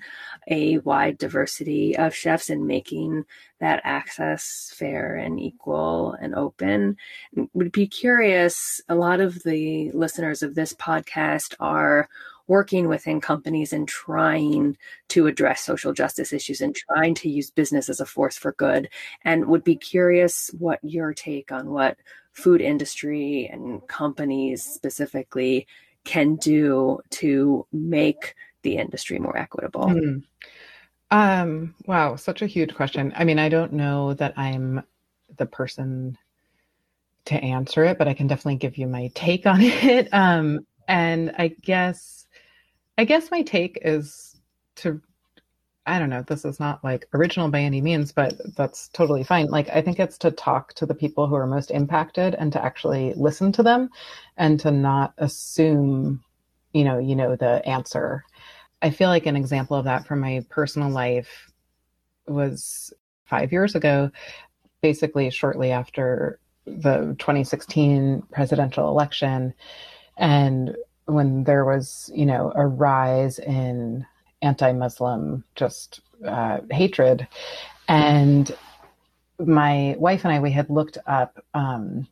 a 0.47 0.77
wide 0.79 1.17
diversity 1.17 1.97
of 1.97 2.13
chefs 2.13 2.51
and 2.51 2.67
making 2.67 3.25
that 3.59 3.81
access 3.83 4.71
fair 4.75 5.15
and 5.15 5.39
equal 5.39 6.13
and 6.21 6.35
open. 6.35 6.95
Would 7.53 7.71
be 7.71 7.87
curious, 7.87 8.79
a 8.89 8.95
lot 8.95 9.21
of 9.21 9.41
the 9.41 9.91
listeners 9.93 10.43
of 10.43 10.53
this 10.53 10.73
podcast 10.73 11.55
are 11.59 12.07
working 12.49 12.87
within 12.89 13.21
companies 13.21 13.71
and 13.71 13.87
trying 13.87 14.75
to 15.07 15.27
address 15.27 15.61
social 15.61 15.93
justice 15.93 16.33
issues 16.33 16.59
and 16.59 16.75
trying 16.75 17.13
to 17.13 17.29
use 17.29 17.51
business 17.51 17.87
as 17.89 18.01
a 18.01 18.05
force 18.05 18.37
for 18.37 18.53
good. 18.53 18.89
And 19.23 19.45
would 19.45 19.63
be 19.63 19.75
curious 19.75 20.49
what 20.57 20.79
your 20.83 21.13
take 21.13 21.51
on 21.51 21.69
what 21.69 21.97
food 22.33 22.59
industry 22.59 23.47
and 23.51 23.87
companies 23.87 24.63
specifically 24.63 25.67
can 26.05 26.35
do 26.37 26.99
to 27.11 27.67
make 27.71 28.33
the 28.63 28.77
industry 28.77 29.19
more 29.19 29.37
equitable. 29.37 29.85
Mm. 29.85 30.23
um 31.11 31.75
wow 31.85 32.15
such 32.15 32.41
a 32.41 32.47
huge 32.47 32.73
question. 32.73 33.13
I 33.15 33.23
mean 33.23 33.39
i 33.39 33.49
don't 33.49 33.73
know 33.73 34.13
that 34.15 34.33
i'm 34.37 34.83
the 35.37 35.45
person 35.45 36.17
to 37.25 37.35
answer 37.35 37.83
it 37.83 37.97
but 37.97 38.07
i 38.07 38.13
can 38.13 38.27
definitely 38.27 38.57
give 38.57 38.77
you 38.77 38.87
my 38.87 39.11
take 39.13 39.45
on 39.45 39.61
it. 39.61 40.07
Um 40.13 40.61
and 40.87 41.33
i 41.37 41.49
guess 41.49 42.27
I 42.99 43.05
guess 43.05 43.31
my 43.31 43.43
take 43.43 43.79
is 43.81 44.35
to 44.75 45.01
I 45.85 45.99
don't 45.99 46.09
know, 46.09 46.21
this 46.27 46.43
is 46.43 46.59
not 46.59 46.83
like 46.83 47.07
original 47.13 47.47
by 47.49 47.61
any 47.61 47.79
means, 47.79 48.11
but 48.11 48.33
that's 48.57 48.89
totally 48.89 49.23
fine. 49.23 49.47
Like 49.47 49.69
I 49.69 49.81
think 49.81 49.99
it's 49.99 50.17
to 50.17 50.31
talk 50.31 50.73
to 50.73 50.85
the 50.85 50.93
people 50.93 51.25
who 51.25 51.35
are 51.35 51.47
most 51.47 51.71
impacted 51.71 52.35
and 52.35 52.51
to 52.51 52.61
actually 52.63 53.13
listen 53.15 53.53
to 53.53 53.63
them 53.63 53.89
and 54.35 54.59
to 54.59 54.69
not 54.69 55.13
assume, 55.17 56.21
you 56.73 56.83
know, 56.83 56.99
you 56.99 57.15
know 57.15 57.37
the 57.37 57.65
answer. 57.65 58.25
I 58.81 58.89
feel 58.89 59.07
like 59.07 59.27
an 59.27 59.37
example 59.37 59.77
of 59.77 59.85
that 59.85 60.05
from 60.05 60.19
my 60.19 60.45
personal 60.49 60.89
life 60.89 61.49
was 62.27 62.93
5 63.27 63.53
years 63.53 63.75
ago, 63.75 64.11
basically 64.81 65.29
shortly 65.29 65.71
after 65.71 66.37
the 66.65 67.15
2016 67.17 68.23
presidential 68.33 68.89
election 68.89 69.53
and 70.17 70.75
when 71.09 71.43
there 71.43 71.65
was, 71.65 72.11
you 72.13 72.25
know, 72.25 72.51
a 72.55 72.65
rise 72.65 73.39
in 73.39 74.05
anti-Muslim 74.41 75.43
just 75.55 76.01
uh, 76.25 76.59
hatred, 76.71 77.27
and 77.87 78.55
my 79.39 79.95
wife 79.97 80.23
and 80.23 80.33
I 80.33 80.39
we 80.39 80.51
had 80.51 80.69
looked 80.69 80.97
up 81.07 81.43
um, 81.53 82.07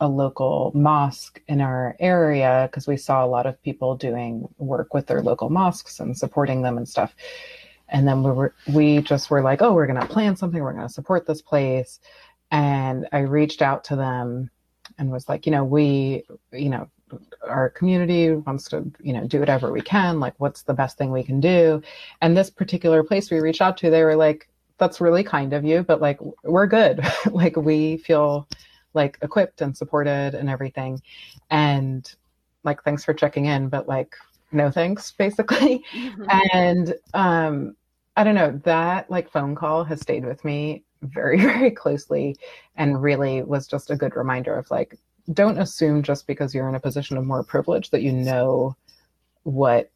a 0.00 0.08
local 0.08 0.70
mosque 0.74 1.40
in 1.48 1.60
our 1.60 1.96
area 1.98 2.68
because 2.70 2.86
we 2.86 2.96
saw 2.96 3.24
a 3.24 3.26
lot 3.26 3.46
of 3.46 3.60
people 3.62 3.96
doing 3.96 4.48
work 4.58 4.94
with 4.94 5.06
their 5.06 5.22
local 5.22 5.50
mosques 5.50 6.00
and 6.00 6.16
supporting 6.16 6.62
them 6.62 6.76
and 6.76 6.88
stuff. 6.88 7.14
And 7.88 8.06
then 8.06 8.22
we 8.22 8.30
were 8.30 8.54
we 8.72 9.00
just 9.00 9.30
were 9.30 9.42
like, 9.42 9.62
oh, 9.62 9.72
we're 9.72 9.86
gonna 9.86 10.06
plan 10.06 10.36
something. 10.36 10.62
We're 10.62 10.74
gonna 10.74 10.88
support 10.88 11.26
this 11.26 11.42
place. 11.42 12.00
And 12.50 13.08
I 13.12 13.20
reached 13.20 13.62
out 13.62 13.84
to 13.84 13.96
them 13.96 14.50
and 14.98 15.10
was 15.10 15.28
like, 15.28 15.46
you 15.46 15.52
know, 15.52 15.64
we, 15.64 16.24
you 16.52 16.68
know, 16.68 16.88
our 17.42 17.70
community 17.70 18.32
wants 18.32 18.68
to 18.68 18.90
you 19.00 19.12
know 19.12 19.26
do 19.26 19.40
whatever 19.40 19.72
we 19.72 19.80
can 19.80 20.20
like 20.20 20.34
what's 20.38 20.62
the 20.62 20.74
best 20.74 20.98
thing 20.98 21.10
we 21.10 21.22
can 21.22 21.40
do? 21.40 21.82
And 22.20 22.36
this 22.36 22.50
particular 22.50 23.02
place 23.02 23.30
we 23.30 23.40
reached 23.40 23.62
out 23.62 23.76
to 23.78 23.90
they 23.90 24.04
were 24.04 24.16
like 24.16 24.48
that's 24.78 25.00
really 25.00 25.24
kind 25.24 25.52
of 25.52 25.64
you 25.64 25.82
but 25.82 26.00
like 26.00 26.18
we're 26.44 26.66
good. 26.66 27.00
Like 27.30 27.56
we 27.56 27.98
feel 27.98 28.48
like 28.94 29.18
equipped 29.22 29.60
and 29.60 29.76
supported 29.76 30.34
and 30.34 30.48
everything. 30.48 31.02
And 31.50 32.12
like 32.64 32.82
thanks 32.82 33.04
for 33.04 33.14
checking 33.14 33.46
in 33.46 33.68
but 33.68 33.88
like 33.88 34.14
no 34.52 34.70
thanks 34.70 35.10
basically. 35.18 35.84
Mm-hmm. 35.94 36.24
and 36.52 36.94
um 37.14 37.76
i 38.16 38.24
don't 38.24 38.34
know 38.34 38.60
that 38.64 39.10
like 39.10 39.30
phone 39.30 39.54
call 39.54 39.84
has 39.84 40.00
stayed 40.00 40.24
with 40.24 40.44
me 40.44 40.84
very 41.02 41.40
very 41.52 41.70
closely 41.70 42.36
and 42.76 43.02
really 43.02 43.42
was 43.42 43.66
just 43.66 43.90
a 43.90 43.96
good 43.96 44.16
reminder 44.16 44.54
of 44.54 44.70
like 44.70 44.98
don't 45.32 45.58
assume 45.58 46.02
just 46.02 46.26
because 46.26 46.54
you're 46.54 46.68
in 46.68 46.74
a 46.74 46.80
position 46.80 47.16
of 47.16 47.24
more 47.24 47.44
privilege 47.44 47.90
that 47.90 48.02
you 48.02 48.12
know 48.12 48.76
what 49.42 49.90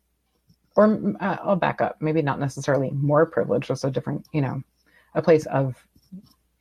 or 0.76 1.14
uh, 1.20 1.36
I'll 1.42 1.56
back 1.56 1.80
up, 1.80 1.96
maybe 2.00 2.22
not 2.22 2.40
necessarily 2.40 2.90
more 2.90 3.26
privilege, 3.26 3.66
just 3.66 3.84
a 3.84 3.90
different, 3.90 4.26
you 4.32 4.40
know, 4.40 4.62
a 5.14 5.22
place 5.22 5.46
of 5.46 5.76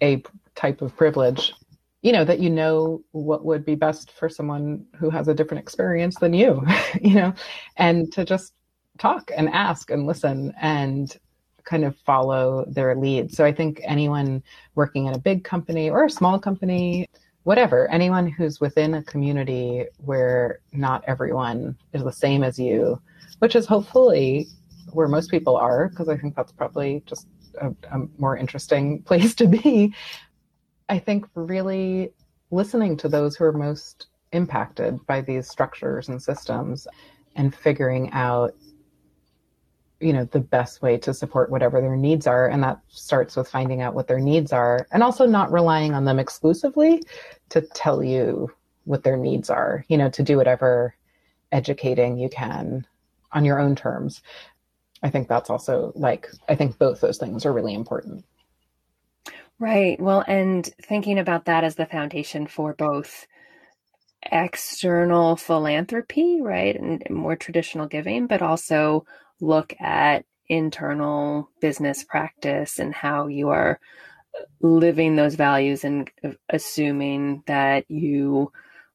a 0.02 0.24
type 0.56 0.82
of 0.82 0.96
privilege, 0.96 1.54
you 2.02 2.12
know, 2.12 2.26
that 2.26 2.40
you 2.40 2.50
know 2.50 3.04
what 3.12 3.46
would 3.46 3.66
be 3.66 3.76
best 3.76 4.12
for 4.12 4.28
someone 4.28 4.86
who 4.98 5.10
has 5.10 5.28
a 5.28 5.34
different 5.34 5.62
experience 5.62 6.18
than 6.18 6.34
you, 6.34 6.62
you 7.02 7.14
know, 7.14 7.34
and 7.78 8.12
to 8.14 8.26
just 8.26 8.54
talk 8.98 9.32
and 9.36 9.50
ask 9.50 9.92
and 9.92 10.06
listen 10.06 10.54
and 10.62 11.18
kind 11.64 11.86
of 11.86 11.96
follow 12.00 12.66
their 12.68 12.96
lead. 12.96 13.32
So 13.34 13.46
I 13.46 13.54
think 13.54 13.80
anyone 13.84 14.44
working 14.76 15.06
in 15.06 15.14
a 15.14 15.20
big 15.20 15.44
company 15.44 15.90
or 15.90 16.06
a 16.06 16.10
small 16.10 16.40
company, 16.40 17.08
whatever, 17.44 17.90
anyone 17.90 18.28
who's 18.28 18.62
within 18.62 18.94
a 18.94 19.04
community 19.04 19.86
where 19.98 20.60
not 20.72 21.04
everyone 21.08 21.78
is 21.94 22.04
the 22.04 22.12
same 22.12 22.44
as 22.44 22.60
you, 22.60 23.02
which 23.40 23.56
is 23.56 23.66
hopefully 23.66 24.48
where 24.92 25.08
most 25.08 25.32
people 25.32 25.56
are, 25.56 25.90
because 25.90 26.10
I 26.10 26.18
think 26.18 26.36
that's 26.36 26.52
probably 26.52 27.04
just 27.06 27.28
a, 27.60 27.70
a 27.92 28.00
more 28.18 28.38
interesting 28.38 29.02
place 29.04 29.34
to 29.36 29.48
be. 29.48 29.94
I 30.90 31.00
think 31.00 31.26
really 31.36 32.12
listening 32.52 32.98
to 32.98 33.10
those 33.10 33.36
who 33.36 33.46
are 33.46 33.54
most 33.54 34.08
impacted 34.34 35.06
by 35.08 35.22
these 35.22 35.50
structures 35.50 36.10
and 36.10 36.22
systems 36.22 36.88
and 37.36 37.56
figuring 37.56 38.12
out 38.12 38.54
you 40.02 40.14
know 40.14 40.26
the 40.26 40.40
best 40.40 40.82
way 40.82 40.98
to 40.98 41.14
support 41.14 41.50
whatever 41.50 41.82
their 41.82 41.96
needs 41.96 42.28
are. 42.28 42.48
And 42.48 42.64
that 42.64 42.80
starts 42.90 43.36
with 43.36 43.48
finding 43.48 43.82
out 43.82 43.94
what 43.94 44.08
their 44.08 44.20
needs 44.20 44.52
are 44.52 44.88
and 44.92 45.04
also 45.04 45.26
not 45.26 45.52
relying 45.52 45.94
on 45.94 46.06
them 46.06 46.20
exclusively 46.20 47.04
to 47.50 47.62
tell 47.62 48.04
you 48.04 48.52
what 48.86 49.04
their 49.04 49.18
needs 49.18 49.50
are 49.50 49.86
you 49.90 49.98
know 49.98 50.10
to 50.10 50.24
do 50.24 50.38
whatever 50.38 50.96
educating 51.52 52.18
you 52.18 52.30
can 52.30 52.86
on 53.32 53.46
your 53.46 53.60
own 53.60 53.76
terms. 53.76 54.22
I 55.04 55.10
think 55.10 55.28
that's 55.28 55.50
also 55.50 55.92
like 55.96 56.30
i 56.48 56.56
think 56.56 56.78
both 56.78 57.02
those 57.02 57.18
things 57.18 57.46
are 57.46 57.54
really 57.54 57.74
important. 57.74 58.26
Right. 59.60 60.00
Well 60.00 60.24
and 60.28 60.66
thinking 60.82 61.20
about 61.20 61.46
that 61.46 61.64
as 61.64 61.76
the 61.76 61.86
foundation 61.86 62.48
for 62.48 62.74
both 62.74 63.28
external 64.24 65.36
philanthropy 65.36 66.42
right 66.42 66.76
and 66.76 67.04
more 67.10 67.36
traditional 67.36 67.88
giving 67.88 68.28
but 68.28 68.42
also 68.42 69.04
look 69.42 69.74
at 69.82 70.26
internal 70.48 71.50
business 71.60 72.04
practice 72.04 72.80
and 72.80 72.94
how 72.94 73.28
you 73.28 73.50
are 73.50 73.80
living 74.62 75.16
those 75.16 75.36
values 75.36 75.84
and 75.84 76.10
assuming 76.50 77.44
that 77.48 77.90
you 77.90 78.52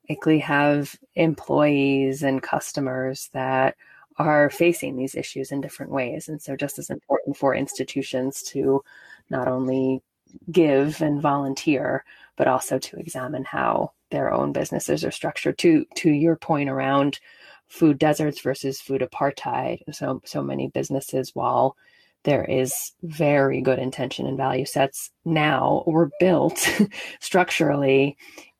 likely 0.09 0.39
have 0.39 0.95
employees 1.15 2.23
and 2.23 2.43
customers 2.43 3.29
that 3.33 3.77
are 4.19 4.49
facing 4.49 4.97
these 4.97 5.15
issues 5.15 5.53
in 5.53 5.61
different 5.61 5.93
ways. 5.93 6.29
And 6.29 6.41
so, 6.41 6.57
just 6.57 6.79
as 6.79 6.91
important 6.91 7.37
for 7.37 7.55
institutions 7.55 8.43
to 8.45 8.83
not 9.29 9.49
only 9.49 10.03
give 10.51 11.03
and 11.03 11.21
volunteer, 11.21 12.05
but 12.37 12.47
also 12.49 12.79
to 12.79 12.97
examine 12.97 13.45
how 13.45 13.93
their 14.11 14.33
own 14.33 14.53
businesses 14.53 15.05
are 15.05 15.11
structured. 15.11 15.59
To 15.59 15.85
to 15.97 16.11
your 16.11 16.37
point 16.37 16.71
around 16.71 17.21
food 17.69 17.99
deserts 17.99 18.41
versus 18.41 18.81
food 18.81 19.03
apartheid. 19.03 19.81
So 19.93 20.23
so 20.25 20.43
many 20.43 20.69
businesses, 20.69 21.35
while 21.35 21.77
there 22.25 22.45
is 22.45 22.93
very 23.03 23.61
good 23.61 23.79
intention 23.79 24.27
and 24.27 24.37
value 24.37 24.67
sets 24.67 25.11
now, 25.25 25.85
were 25.87 26.11
built 26.19 26.69
structurally 27.21 28.17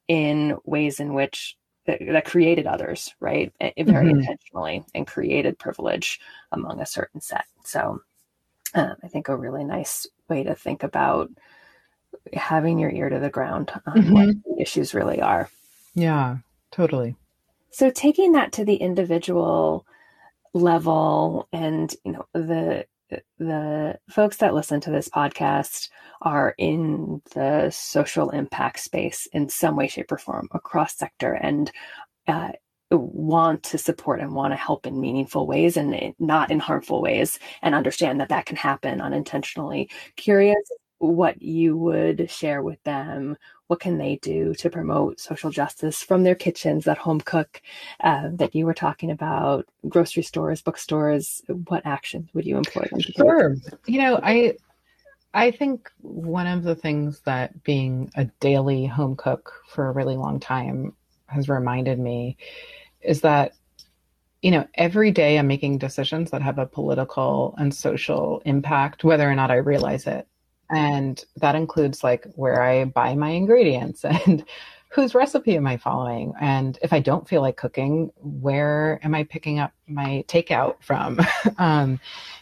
in 0.09 0.57
ways 0.65 1.01
in 1.01 1.15
which 1.15 1.57
that, 1.87 2.01
that 2.01 2.25
created 2.25 2.67
others, 2.67 3.15
right? 3.21 3.53
Very 3.61 3.77
mm-hmm. 3.77 4.21
intentionally 4.21 4.85
and 4.95 5.07
created 5.07 5.59
privilege 5.59 6.21
among 6.53 6.81
a 6.81 6.87
certain 6.87 7.21
set. 7.21 7.45
So 7.65 8.01
um, 8.75 8.95
I 9.03 9.09
think 9.09 9.29
a 9.29 9.37
really 9.37 9.65
nice 9.65 10.07
way 10.29 10.45
to 10.45 10.55
think 10.55 10.83
about 10.83 11.31
having 12.33 12.79
your 12.79 12.91
ear 12.91 13.09
to 13.09 13.19
the 13.19 13.31
ground 13.31 13.71
on 13.87 13.97
mm-hmm. 13.97 14.13
what 14.13 14.29
the 14.45 14.61
issues 14.61 14.95
really 14.95 15.21
are. 15.21 15.49
Yeah, 15.95 16.39
totally. 16.71 17.17
So 17.77 17.91
taking 17.91 18.33
that 18.33 18.53
to 18.53 18.65
the 18.65 18.77
individual 18.77 19.87
level 20.55 21.47
and 21.53 21.95
you 22.07 22.13
know 22.13 22.25
the 22.33 22.87
the 23.39 23.99
folks 24.09 24.39
that 24.39 24.55
listen 24.55 24.81
to 24.81 24.91
this 24.91 25.11
podcast 25.11 25.91
are 26.23 26.55
in 26.57 27.21
the 27.35 27.69
social 27.69 28.31
impact 28.31 28.81
space 28.81 29.29
in 29.35 29.51
some 29.51 29.77
way 29.77 29.89
shape 29.89 30.11
or 30.11 30.17
form 30.17 30.49
across 30.53 30.97
sector 30.97 31.35
and 31.35 31.71
uh, 32.29 32.53
want 32.91 33.63
to 33.65 33.77
support 33.77 34.23
and 34.23 34.33
want 34.33 34.55
to 34.55 34.57
help 34.57 34.87
in 34.87 34.99
meaningful 34.99 35.47
ways 35.47 35.77
and 35.77 36.15
not 36.19 36.51
in 36.51 36.59
harmful 36.59 37.03
ways 37.03 37.39
and 37.61 37.75
understand 37.75 38.23
that 38.23 38.31
that 38.31 38.47
can 38.47 38.57
happen 38.57 39.03
unintentionally. 39.03 39.91
Curious 40.17 40.57
what 40.97 41.43
you 41.43 41.77
would 41.77 42.31
share 42.31 42.63
with 42.63 42.83
them 42.85 43.37
what 43.67 43.81
can 43.81 43.99
they 43.99 44.17
do 44.17 44.55
to 44.55 44.71
promote 44.71 45.21
social 45.21 45.51
justice 45.51 46.03
from 46.03 46.23
their 46.23 46.35
kitchens 46.35 46.85
that 46.85 46.99
home 46.99 47.21
cook 47.21 47.61
uh, 48.01 48.29
that 48.33 48.55
you 48.55 48.65
were 48.65 48.75
talking 48.75 49.11
about 49.11 49.67
grocery 49.89 50.23
stores 50.23 50.63
bookstores? 50.63 51.43
What 51.69 51.85
actions 51.85 52.29
would 52.35 52.47
you 52.47 52.57
employ 52.57 52.87
them 52.91 53.01
to 53.01 53.13
sure. 53.13 53.57
You 53.87 54.01
know 54.01 54.21
i 54.23 54.55
i 55.35 55.51
think 55.51 55.91
one 56.01 56.47
of 56.47 56.63
the 56.63 56.75
things 56.75 57.21
that 57.21 57.63
being 57.65 58.11
a 58.17 58.25
daily 58.41 58.87
home 58.87 59.17
cook 59.17 59.53
for 59.69 59.89
a 59.89 59.93
really 59.93 60.17
long 60.17 60.41
time 60.41 60.95
has 61.27 61.49
reminded 61.49 61.99
me 61.99 62.37
is 63.01 63.21
that 63.23 63.53
you 64.43 64.51
know 64.51 64.67
every 64.75 65.11
day 65.11 65.39
i'm 65.39 65.47
making 65.47 65.79
decisions 65.79 66.31
that 66.31 66.43
have 66.43 66.59
a 66.59 66.67
political 66.67 67.55
and 67.59 67.75
social 67.75 68.41
impact 68.45 69.03
whether 69.05 69.29
or 69.29 69.35
not 69.35 69.51
i 69.51 69.57
realize 69.57 70.07
it 70.07 70.29
and 70.71 71.25
that 71.37 71.55
includes 71.55 72.03
like 72.03 72.27
where 72.35 72.63
I 72.63 72.85
buy 72.85 73.15
my 73.15 73.31
ingredients 73.31 74.05
and 74.27 74.45
whose 74.89 75.15
recipe 75.15 75.57
am 75.57 75.67
I 75.67 75.77
following? 75.77 76.33
And 76.41 76.79
if 76.83 76.93
I 76.93 77.01
don't 77.01 77.29
feel 77.29 77.43
like 77.43 77.57
cooking, 77.57 78.11
where 78.17 78.99
am 79.03 79.15
I 79.15 79.25
picking 79.25 79.59
up 79.59 79.73
my 79.87 80.25
takeout 80.27 80.77
from? 80.81 81.21
um, 81.59 82.01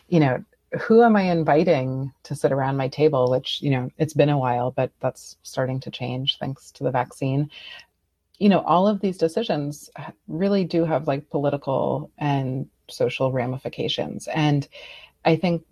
you 0.08 0.20
know, 0.20 0.44
who 0.80 1.02
am 1.02 1.16
I 1.16 1.22
inviting 1.22 2.12
to 2.24 2.34
sit 2.34 2.52
around 2.52 2.76
my 2.76 2.88
table? 2.88 3.30
Which, 3.30 3.60
you 3.62 3.70
know, 3.70 3.90
it's 3.98 4.14
been 4.14 4.28
a 4.28 4.38
while, 4.38 4.70
but 4.70 4.92
that's 5.00 5.37
starting 5.42 5.80
to 5.80 5.90
change 5.90 6.38
thanks 6.38 6.70
to 6.72 6.84
the 6.84 6.90
vaccine. 6.90 7.50
You 8.38 8.48
know, 8.48 8.60
all 8.60 8.88
of 8.88 9.00
these 9.00 9.18
decisions 9.18 9.90
really 10.28 10.64
do 10.64 10.84
have 10.84 11.06
like 11.06 11.30
political 11.30 12.10
and 12.18 12.68
social 12.88 13.32
ramifications. 13.32 14.28
And 14.28 14.66
I 15.24 15.37
think 15.37 15.64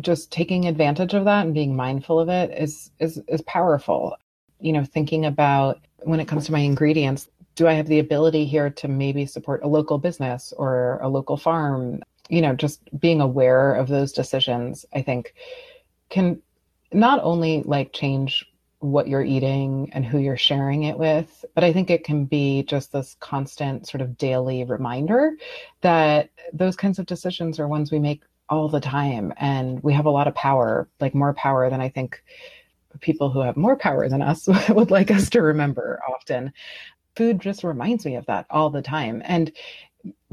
just 0.00 0.30
taking 0.30 0.66
advantage 0.66 1.14
of 1.14 1.24
that 1.24 1.46
and 1.46 1.54
being 1.54 1.74
mindful 1.74 2.20
of 2.20 2.28
it 2.28 2.50
is 2.58 2.90
is 2.98 3.20
is 3.28 3.42
powerful. 3.42 4.16
You 4.60 4.72
know 4.72 4.84
thinking 4.84 5.24
about 5.24 5.80
when 6.02 6.20
it 6.20 6.28
comes 6.28 6.46
to 6.46 6.52
my 6.52 6.60
ingredients 6.60 7.28
do 7.56 7.66
i 7.66 7.72
have 7.72 7.86
the 7.88 7.98
ability 7.98 8.44
here 8.44 8.70
to 8.70 8.86
maybe 8.86 9.26
support 9.26 9.64
a 9.64 9.68
local 9.68 9.98
business 9.98 10.52
or 10.56 10.98
a 11.02 11.08
local 11.08 11.36
farm? 11.36 12.00
You 12.28 12.42
know 12.42 12.54
just 12.54 12.80
being 12.98 13.20
aware 13.20 13.74
of 13.74 13.88
those 13.88 14.12
decisions 14.12 14.84
i 14.94 15.02
think 15.02 15.34
can 16.10 16.40
not 16.92 17.20
only 17.22 17.62
like 17.62 17.92
change 17.92 18.46
what 18.80 19.08
you're 19.08 19.24
eating 19.24 19.90
and 19.92 20.04
who 20.04 20.18
you're 20.18 20.36
sharing 20.36 20.82
it 20.84 20.98
with 20.98 21.44
but 21.54 21.64
i 21.64 21.72
think 21.72 21.88
it 21.90 22.04
can 22.04 22.24
be 22.24 22.62
just 22.64 22.92
this 22.92 23.16
constant 23.20 23.86
sort 23.88 24.00
of 24.00 24.18
daily 24.18 24.64
reminder 24.64 25.32
that 25.80 26.30
those 26.52 26.76
kinds 26.76 26.98
of 26.98 27.06
decisions 27.06 27.58
are 27.58 27.68
ones 27.68 27.90
we 27.90 27.98
make 27.98 28.22
all 28.48 28.68
the 28.68 28.80
time 28.80 29.32
and 29.38 29.82
we 29.82 29.92
have 29.92 30.06
a 30.06 30.10
lot 30.10 30.28
of 30.28 30.34
power 30.34 30.88
like 31.00 31.14
more 31.14 31.34
power 31.34 31.68
than 31.68 31.80
i 31.80 31.88
think 31.88 32.22
people 33.00 33.30
who 33.30 33.40
have 33.40 33.56
more 33.56 33.76
power 33.76 34.08
than 34.08 34.22
us 34.22 34.48
would 34.68 34.90
like 34.90 35.10
us 35.10 35.30
to 35.30 35.42
remember 35.42 36.00
often. 36.08 36.52
Food 37.14 37.40
just 37.40 37.64
reminds 37.64 38.04
me 38.04 38.16
of 38.16 38.26
that 38.26 38.46
all 38.50 38.70
the 38.70 38.82
time 38.82 39.22
and 39.24 39.52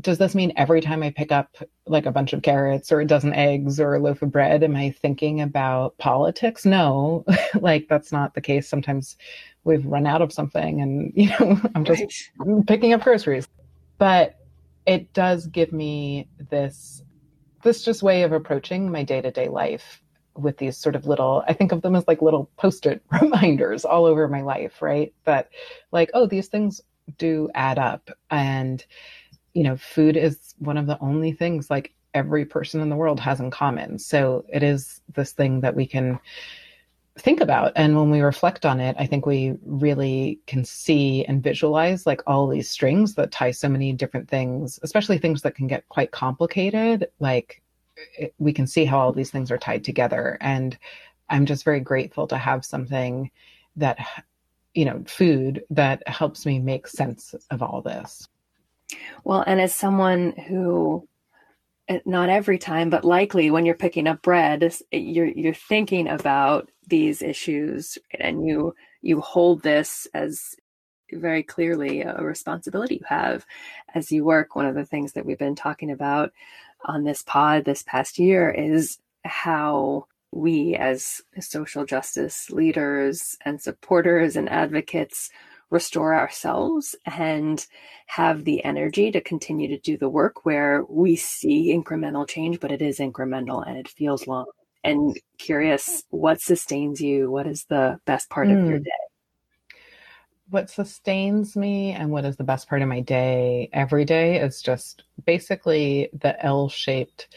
does 0.01 0.19
this 0.19 0.35
mean 0.35 0.53
every 0.55 0.81
time 0.81 1.01
i 1.01 1.09
pick 1.09 1.31
up 1.31 1.55
like 1.87 2.05
a 2.05 2.11
bunch 2.11 2.31
of 2.33 2.43
carrots 2.43 2.91
or 2.91 2.99
a 2.99 3.07
dozen 3.07 3.33
eggs 3.33 3.79
or 3.79 3.95
a 3.95 3.99
loaf 3.99 4.21
of 4.21 4.31
bread 4.31 4.61
am 4.61 4.75
i 4.75 4.91
thinking 5.01 5.41
about 5.41 5.97
politics? 5.97 6.65
No. 6.65 7.25
Like 7.55 7.87
that's 7.87 8.11
not 8.11 8.33
the 8.33 8.41
case. 8.41 8.67
Sometimes 8.67 9.15
we've 9.63 9.85
run 9.85 10.05
out 10.05 10.21
of 10.21 10.33
something 10.33 10.81
and 10.81 11.13
you 11.15 11.29
know 11.29 11.59
i'm 11.73 11.85
just 11.85 12.31
right. 12.39 12.67
picking 12.67 12.93
up 12.93 13.01
groceries. 13.01 13.47
But 13.97 14.35
it 14.85 15.13
does 15.13 15.47
give 15.47 15.71
me 15.71 16.27
this 16.49 17.02
this 17.63 17.83
just 17.83 18.03
way 18.03 18.23
of 18.23 18.31
approaching 18.31 18.91
my 18.91 19.03
day 19.03 19.21
to 19.21 19.31
day 19.31 19.49
life 19.49 20.01
with 20.35 20.57
these 20.57 20.77
sort 20.77 20.95
of 20.95 21.05
little, 21.05 21.43
I 21.47 21.53
think 21.53 21.71
of 21.71 21.81
them 21.81 21.95
as 21.95 22.07
like 22.07 22.21
little 22.21 22.49
post 22.57 22.85
it 22.85 23.03
reminders 23.21 23.85
all 23.85 24.05
over 24.05 24.27
my 24.27 24.41
life, 24.41 24.81
right? 24.81 25.13
But 25.25 25.49
like, 25.91 26.09
oh, 26.13 26.25
these 26.25 26.47
things 26.47 26.81
do 27.17 27.49
add 27.53 27.79
up. 27.79 28.09
And, 28.29 28.83
you 29.53 29.63
know, 29.63 29.77
food 29.77 30.17
is 30.17 30.55
one 30.59 30.77
of 30.77 30.87
the 30.87 30.99
only 30.99 31.31
things 31.31 31.69
like 31.69 31.93
every 32.13 32.45
person 32.45 32.81
in 32.81 32.89
the 32.89 32.95
world 32.95 33.19
has 33.19 33.39
in 33.39 33.51
common. 33.51 33.99
So 33.99 34.45
it 34.51 34.63
is 34.63 35.01
this 35.13 35.31
thing 35.31 35.61
that 35.61 35.75
we 35.75 35.85
can 35.85 36.19
think 37.19 37.41
about 37.41 37.71
and 37.75 37.95
when 37.95 38.09
we 38.09 38.21
reflect 38.21 38.65
on 38.65 38.79
it 38.79 38.95
i 38.97 39.05
think 39.05 39.25
we 39.25 39.55
really 39.65 40.39
can 40.47 40.65
see 40.65 41.23
and 41.25 41.43
visualize 41.43 42.07
like 42.07 42.21
all 42.25 42.47
these 42.47 42.69
strings 42.69 43.13
that 43.13 43.31
tie 43.31 43.51
so 43.51 43.69
many 43.69 43.93
different 43.93 44.27
things 44.27 44.79
especially 44.81 45.19
things 45.19 45.43
that 45.43 45.55
can 45.55 45.67
get 45.67 45.87
quite 45.89 46.11
complicated. 46.11 47.07
Like 47.19 47.61
it, 48.17 48.33
we 48.39 48.53
can 48.53 48.65
see 48.65 48.85
how 48.85 48.99
all 48.99 49.13
these 49.13 49.29
things 49.31 49.51
are 49.51 49.57
tied 49.57 49.83
together. 49.83 50.37
And 50.41 50.77
i'm 51.29 51.45
just 51.45 51.63
very 51.63 51.79
grateful 51.79 52.27
to 52.27 52.37
have 52.37 52.65
something 52.65 53.31
that 53.77 53.97
you 54.73 54.85
know 54.85 55.03
food 55.07 55.63
that 55.69 56.05
helps 56.07 56.45
me 56.45 56.59
make 56.59 56.87
sense 56.87 57.35
of 57.51 57.61
all 57.61 57.81
this. 57.81 58.27
Well 59.23 59.43
and 59.45 59.61
as 59.61 59.73
someone 59.73 60.33
who 60.47 61.07
Eh, 61.89 61.99
not 62.05 62.29
every 62.29 62.57
time 62.57 62.89
but 62.89 63.03
likely 63.03 63.51
when 63.51 63.65
you're 63.65 63.75
picking 63.75 64.07
up 64.07 64.21
bread 64.21 64.73
you're 64.91 65.27
you're 65.27 65.53
thinking 65.53 66.07
about 66.07 66.69
these 66.87 67.21
issues 67.21 67.97
and 68.19 68.45
you 68.47 68.73
you 69.01 69.19
hold 69.19 69.61
this 69.63 70.07
as 70.13 70.55
very 71.11 71.43
clearly 71.43 72.01
a 72.01 72.15
responsibility 72.23 72.95
you 72.95 73.05
have 73.07 73.45
as 73.93 74.11
you 74.11 74.23
work. 74.23 74.55
One 74.55 74.65
of 74.65 74.75
the 74.75 74.85
things 74.85 75.13
that 75.13 75.25
we've 75.25 75.37
been 75.37 75.55
talking 75.55 75.91
about 75.91 76.31
on 76.85 77.03
this 77.03 77.23
pod 77.23 77.65
this 77.65 77.83
past 77.83 78.19
year 78.19 78.49
is 78.49 78.99
how 79.23 80.07
we 80.31 80.75
as 80.75 81.21
social 81.39 81.85
justice 81.85 82.49
leaders 82.49 83.37
and 83.45 83.61
supporters 83.61 84.35
and 84.35 84.49
advocates 84.49 85.29
restore 85.73 86.13
ourselves 86.13 86.95
and 87.05 87.65
have 88.05 88.45
the 88.45 88.63
energy 88.63 89.11
to 89.11 89.19
continue 89.19 89.67
to 89.67 89.79
do 89.79 89.97
the 89.97 90.07
work 90.07 90.45
where 90.45 90.83
we 90.87 91.15
see 91.15 91.75
incremental 91.75 92.27
change, 92.27 92.59
but 92.59 92.71
it 92.71 92.81
is 92.81 92.99
incremental 92.99 93.67
and 93.67 93.75
it 93.75 93.89
feels 93.89 94.27
long. 94.27 94.45
And 94.83 95.17
curious, 95.39 96.03
what 96.11 96.39
sustains 96.41 97.01
you? 97.01 97.31
What 97.31 97.47
is 97.47 97.65
the 97.69 97.99
best 98.05 98.29
part 98.29 98.49
mm. 98.49 98.61
of 98.61 98.69
your 98.69 98.77
hmm. 98.77 98.83
day? 98.83 98.91
What 100.49 100.69
sustains 100.69 101.55
me 101.55 101.93
and 101.93 102.11
what 102.11 102.25
is 102.25 102.35
the 102.35 102.43
best 102.43 102.69
part 102.69 102.83
of 102.83 102.87
my 102.87 102.99
day 102.99 103.69
every 103.73 104.05
day 104.05 104.39
is 104.39 104.61
just 104.61 105.03
basically 105.25 106.09
the 106.13 106.39
L 106.45 106.69
shaped 106.69 107.29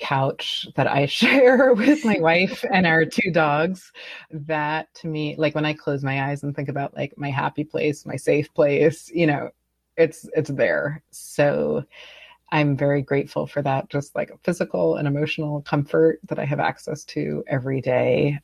couch 0.00 0.66
that 0.76 0.86
I 0.86 1.06
share 1.20 1.74
with 1.74 2.04
my 2.04 2.18
wife 2.18 2.64
and 2.72 2.86
our 2.86 3.04
two 3.04 3.30
dogs. 3.30 3.92
That 4.30 4.92
to 4.94 5.06
me, 5.06 5.36
like 5.36 5.54
when 5.54 5.64
I 5.64 5.74
close 5.74 6.02
my 6.02 6.30
eyes 6.30 6.42
and 6.42 6.54
think 6.54 6.68
about 6.68 6.96
like 6.96 7.14
my 7.16 7.30
happy 7.30 7.64
place, 7.64 8.06
my 8.06 8.16
safe 8.16 8.52
place, 8.54 9.10
you 9.10 9.26
know, 9.26 9.50
it's 9.96 10.28
it's 10.34 10.50
there. 10.50 11.02
So 11.10 11.84
I'm 12.52 12.76
very 12.76 13.02
grateful 13.02 13.46
for 13.46 13.62
that, 13.62 13.88
just 13.90 14.14
like 14.16 14.32
physical 14.42 14.96
and 14.96 15.06
emotional 15.06 15.62
comfort 15.62 16.18
that 16.28 16.38
I 16.38 16.44
have 16.44 16.60
access 16.60 17.04
to 17.06 17.44
every 17.46 17.80
day. 17.80 18.40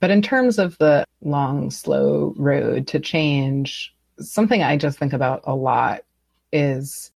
But 0.00 0.10
in 0.10 0.22
terms 0.22 0.58
of 0.58 0.78
the 0.78 1.04
long, 1.22 1.70
slow 1.70 2.34
road 2.36 2.86
to 2.88 3.00
change, 3.00 3.92
something 4.20 4.62
I 4.62 4.76
just 4.76 4.98
think 4.98 5.12
about 5.12 5.40
a 5.44 5.56
lot 5.56 6.02
is 6.52 7.10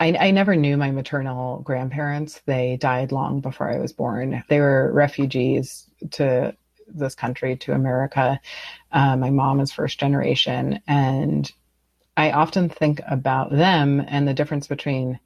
I, 0.00 0.16
I, 0.18 0.30
never 0.30 0.54
knew 0.54 0.76
my 0.76 0.90
maternal 0.90 1.60
grandparents. 1.60 2.40
They 2.46 2.76
died 2.76 3.10
long 3.10 3.40
before 3.40 3.70
I 3.70 3.78
was 3.78 3.92
born. 3.92 4.44
They 4.48 4.60
were 4.60 4.92
refugees 4.92 5.90
to 6.12 6.54
this 6.86 7.14
country, 7.14 7.56
to 7.56 7.72
America. 7.72 8.40
Uh, 8.92 9.16
my 9.16 9.30
mom 9.30 9.60
is 9.60 9.72
first 9.72 9.98
generation. 9.98 10.80
And 10.86 11.50
I 12.16 12.30
often 12.30 12.68
think 12.68 13.00
about 13.08 13.50
them 13.50 14.00
and 14.06 14.26
the 14.26 14.34
difference 14.34 14.66
between 14.66 15.18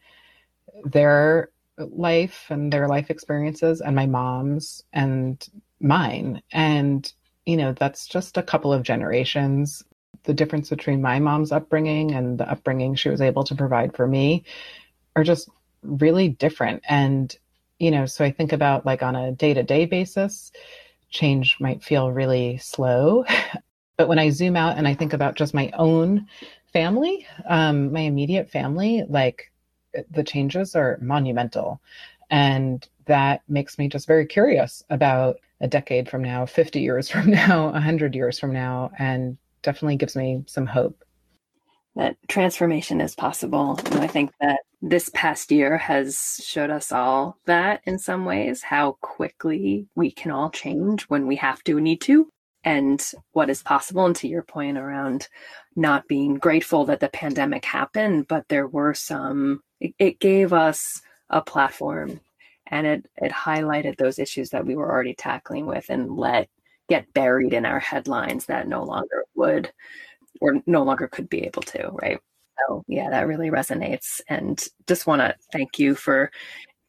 their 0.84 1.50
life 1.78 2.46
and 2.48 2.72
their 2.72 2.88
life 2.88 3.10
experiences 3.10 3.80
and 3.80 3.94
my 3.94 4.06
mom's 4.06 4.84
and 4.92 5.46
mine. 5.80 6.42
And, 6.50 7.10
you 7.44 7.56
know, 7.56 7.72
that's 7.72 8.06
just 8.06 8.38
a 8.38 8.42
couple 8.42 8.72
of 8.72 8.82
generations 8.82 9.82
the 10.24 10.34
difference 10.34 10.70
between 10.70 11.02
my 11.02 11.18
mom's 11.18 11.52
upbringing 11.52 12.12
and 12.12 12.38
the 12.38 12.50
upbringing 12.50 12.94
she 12.94 13.08
was 13.08 13.20
able 13.20 13.44
to 13.44 13.54
provide 13.54 13.94
for 13.96 14.06
me 14.06 14.44
are 15.16 15.24
just 15.24 15.48
really 15.82 16.28
different. 16.28 16.82
And, 16.88 17.34
you 17.78 17.90
know, 17.90 18.06
so 18.06 18.24
I 18.24 18.30
think 18.30 18.52
about 18.52 18.86
like 18.86 19.02
on 19.02 19.16
a 19.16 19.32
day 19.32 19.54
to 19.54 19.62
day 19.62 19.86
basis, 19.86 20.52
change 21.10 21.56
might 21.60 21.82
feel 21.82 22.10
really 22.10 22.58
slow. 22.58 23.24
but 23.96 24.08
when 24.08 24.18
I 24.18 24.30
zoom 24.30 24.56
out 24.56 24.78
and 24.78 24.86
I 24.86 24.94
think 24.94 25.12
about 25.12 25.36
just 25.36 25.54
my 25.54 25.70
own 25.74 26.26
family, 26.72 27.26
um, 27.46 27.92
my 27.92 28.00
immediate 28.00 28.50
family, 28.50 29.04
like 29.08 29.52
the 30.10 30.24
changes 30.24 30.74
are 30.74 30.98
monumental. 31.02 31.80
And 32.30 32.86
that 33.06 33.42
makes 33.48 33.78
me 33.78 33.88
just 33.88 34.06
very 34.06 34.26
curious 34.26 34.82
about 34.88 35.38
a 35.60 35.68
decade 35.68 36.08
from 36.08 36.22
now, 36.22 36.46
50 36.46 36.80
years 36.80 37.08
from 37.10 37.30
now, 37.30 37.70
100 37.70 38.14
years 38.14 38.38
from 38.38 38.52
now, 38.52 38.90
and 38.98 39.36
definitely 39.62 39.96
gives 39.96 40.16
me 40.16 40.44
some 40.46 40.66
hope. 40.66 41.04
That 41.94 42.16
transformation 42.28 43.00
is 43.00 43.14
possible. 43.14 43.78
And 43.86 44.00
I 44.00 44.06
think 44.06 44.32
that 44.40 44.60
this 44.80 45.10
past 45.14 45.52
year 45.52 45.78
has 45.78 46.40
showed 46.42 46.70
us 46.70 46.90
all 46.90 47.38
that 47.46 47.82
in 47.84 47.98
some 47.98 48.24
ways, 48.24 48.62
how 48.62 48.96
quickly 49.00 49.86
we 49.94 50.10
can 50.10 50.32
all 50.32 50.50
change 50.50 51.02
when 51.04 51.26
we 51.26 51.36
have 51.36 51.62
to, 51.64 51.80
need 51.80 52.00
to, 52.02 52.28
and 52.64 53.04
what 53.32 53.50
is 53.50 53.62
possible. 53.62 54.06
And 54.06 54.16
to 54.16 54.28
your 54.28 54.42
point 54.42 54.78
around 54.78 55.28
not 55.76 56.08
being 56.08 56.34
grateful 56.34 56.86
that 56.86 57.00
the 57.00 57.08
pandemic 57.08 57.64
happened, 57.64 58.26
but 58.26 58.48
there 58.48 58.66
were 58.66 58.94
some, 58.94 59.60
it, 59.80 59.94
it 59.98 60.20
gave 60.20 60.52
us 60.52 61.02
a 61.30 61.42
platform 61.42 62.20
and 62.66 62.86
it, 62.86 63.06
it 63.16 63.32
highlighted 63.32 63.96
those 63.96 64.18
issues 64.18 64.50
that 64.50 64.66
we 64.66 64.76
were 64.76 64.90
already 64.90 65.14
tackling 65.14 65.66
with 65.66 65.86
and 65.88 66.16
let 66.16 66.48
get 66.92 67.14
buried 67.14 67.54
in 67.54 67.64
our 67.64 67.78
headlines 67.78 68.44
that 68.46 68.68
no 68.68 68.84
longer 68.84 69.24
would 69.34 69.72
or 70.42 70.60
no 70.66 70.82
longer 70.82 71.08
could 71.08 71.26
be 71.30 71.44
able 71.44 71.62
to, 71.62 71.88
right? 72.02 72.20
So, 72.58 72.84
yeah, 72.86 73.08
that 73.08 73.26
really 73.26 73.48
resonates. 73.48 74.20
And 74.28 74.62
just 74.86 75.06
want 75.06 75.22
to 75.22 75.34
thank 75.52 75.78
you 75.78 75.94
for 75.94 76.30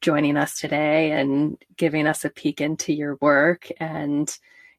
joining 0.02 0.36
us 0.36 0.60
today 0.60 1.12
and 1.12 1.56
giving 1.78 2.06
us 2.06 2.22
a 2.22 2.28
peek 2.28 2.60
into 2.60 2.92
your 2.92 3.16
work 3.22 3.70
and 3.80 4.30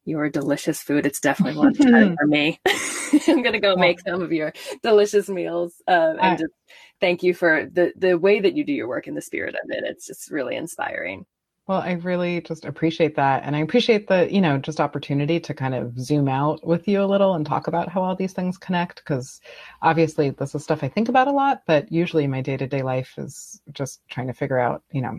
your 0.04 0.30
delicious 0.30 0.84
food. 0.84 1.08
It's 1.08 1.20
definitely 1.20 1.60
lunchtime 1.60 2.16
for 2.20 2.28
me. 2.28 2.60
I'm 3.28 3.42
gonna 3.42 3.60
go 3.60 3.76
make 3.76 4.00
some 4.02 4.22
of 4.22 4.32
your 4.32 4.54
delicious 4.84 5.28
meals, 5.28 5.74
uh, 5.88 6.14
and 6.22 6.38
just 6.38 6.54
thank 7.02 7.24
you 7.24 7.34
for 7.34 7.68
the 7.72 7.94
the 7.96 8.16
way 8.16 8.40
that 8.40 8.56
you 8.56 8.64
do 8.64 8.74
your 8.74 8.88
work 8.88 9.08
and 9.08 9.18
the 9.18 9.22
spirit 9.22 9.56
of 9.56 9.72
it. 9.72 9.84
It's 9.88 10.06
just 10.06 10.30
really 10.30 10.56
inspiring. 10.56 11.26
Well, 11.68 11.82
I 11.82 11.94
really 11.94 12.42
just 12.42 12.64
appreciate 12.64 13.16
that. 13.16 13.44
And 13.44 13.56
I 13.56 13.60
appreciate 13.60 14.08
the, 14.08 14.32
you 14.32 14.40
know, 14.40 14.60
just 14.60 14.80
opportunity 14.80 15.40
to 15.40 15.54
kind 15.54 15.74
of 15.74 16.00
zoom 16.00 16.28
out 16.28 16.66
with 16.66 16.88
you 16.88 17.02
a 17.02 17.08
little 17.08 17.34
and 17.34 17.44
talk 17.44 17.66
about 17.66 17.90
how 17.90 18.04
all 18.04 18.16
these 18.16 18.34
things 18.34 18.58
connect. 18.58 19.04
Cause 19.06 19.42
obviously 19.82 20.30
this 20.30 20.54
is 20.54 20.64
stuff 20.64 20.84
I 20.84 20.90
think 20.90 21.10
about 21.10 21.28
a 21.28 21.32
lot, 21.32 21.64
but 21.66 21.92
usually 21.92 22.28
my 22.28 22.42
day 22.42 22.56
to 22.56 22.68
day 22.68 22.84
life 22.84 23.16
is 23.18 23.62
just 23.72 24.02
trying 24.10 24.28
to 24.28 24.34
figure 24.34 24.60
out, 24.60 24.84
you 24.92 25.02
know, 25.02 25.18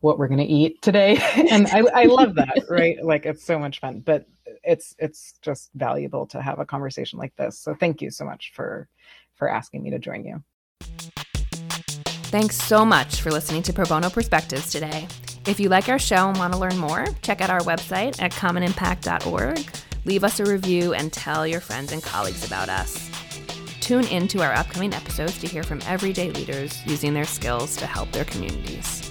what 0.00 0.18
we're 0.18 0.28
going 0.28 0.38
to 0.38 0.44
eat 0.44 0.80
today. 0.80 1.18
and 1.50 1.66
I, 1.66 1.82
I 1.94 2.04
love 2.04 2.34
that, 2.36 2.64
right? 2.70 2.96
Like 3.02 3.26
it's 3.26 3.44
so 3.44 3.58
much 3.58 3.80
fun, 3.80 4.00
but 4.00 4.26
it's, 4.64 4.94
it's 4.98 5.34
just 5.42 5.70
valuable 5.74 6.26
to 6.28 6.40
have 6.40 6.60
a 6.60 6.64
conversation 6.64 7.18
like 7.18 7.36
this. 7.36 7.58
So 7.58 7.74
thank 7.74 8.00
you 8.00 8.10
so 8.10 8.24
much 8.24 8.52
for, 8.54 8.88
for 9.34 9.48
asking 9.48 9.82
me 9.82 9.90
to 9.90 9.98
join 9.98 10.24
you. 10.24 10.42
Thanks 12.30 12.56
so 12.56 12.86
much 12.86 13.20
for 13.20 13.30
listening 13.30 13.62
to 13.64 13.72
Pro 13.72 13.84
Bono 13.84 14.08
Perspectives 14.08 14.70
today. 14.70 15.08
If 15.48 15.58
you 15.58 15.70
like 15.70 15.88
our 15.88 15.98
show 15.98 16.28
and 16.28 16.36
want 16.36 16.52
to 16.52 16.58
learn 16.58 16.76
more, 16.76 17.06
check 17.22 17.40
out 17.40 17.48
our 17.48 17.60
website 17.60 18.20
at 18.20 18.32
commonimpact.org, 18.32 19.66
leave 20.04 20.22
us 20.22 20.40
a 20.40 20.44
review, 20.44 20.92
and 20.92 21.10
tell 21.10 21.46
your 21.46 21.62
friends 21.62 21.90
and 21.90 22.02
colleagues 22.02 22.44
about 22.44 22.68
us. 22.68 23.10
Tune 23.80 24.04
in 24.08 24.28
to 24.28 24.42
our 24.42 24.52
upcoming 24.52 24.92
episodes 24.92 25.38
to 25.38 25.46
hear 25.46 25.62
from 25.62 25.80
everyday 25.86 26.30
leaders 26.32 26.84
using 26.84 27.14
their 27.14 27.24
skills 27.24 27.76
to 27.78 27.86
help 27.86 28.12
their 28.12 28.26
communities. 28.26 29.07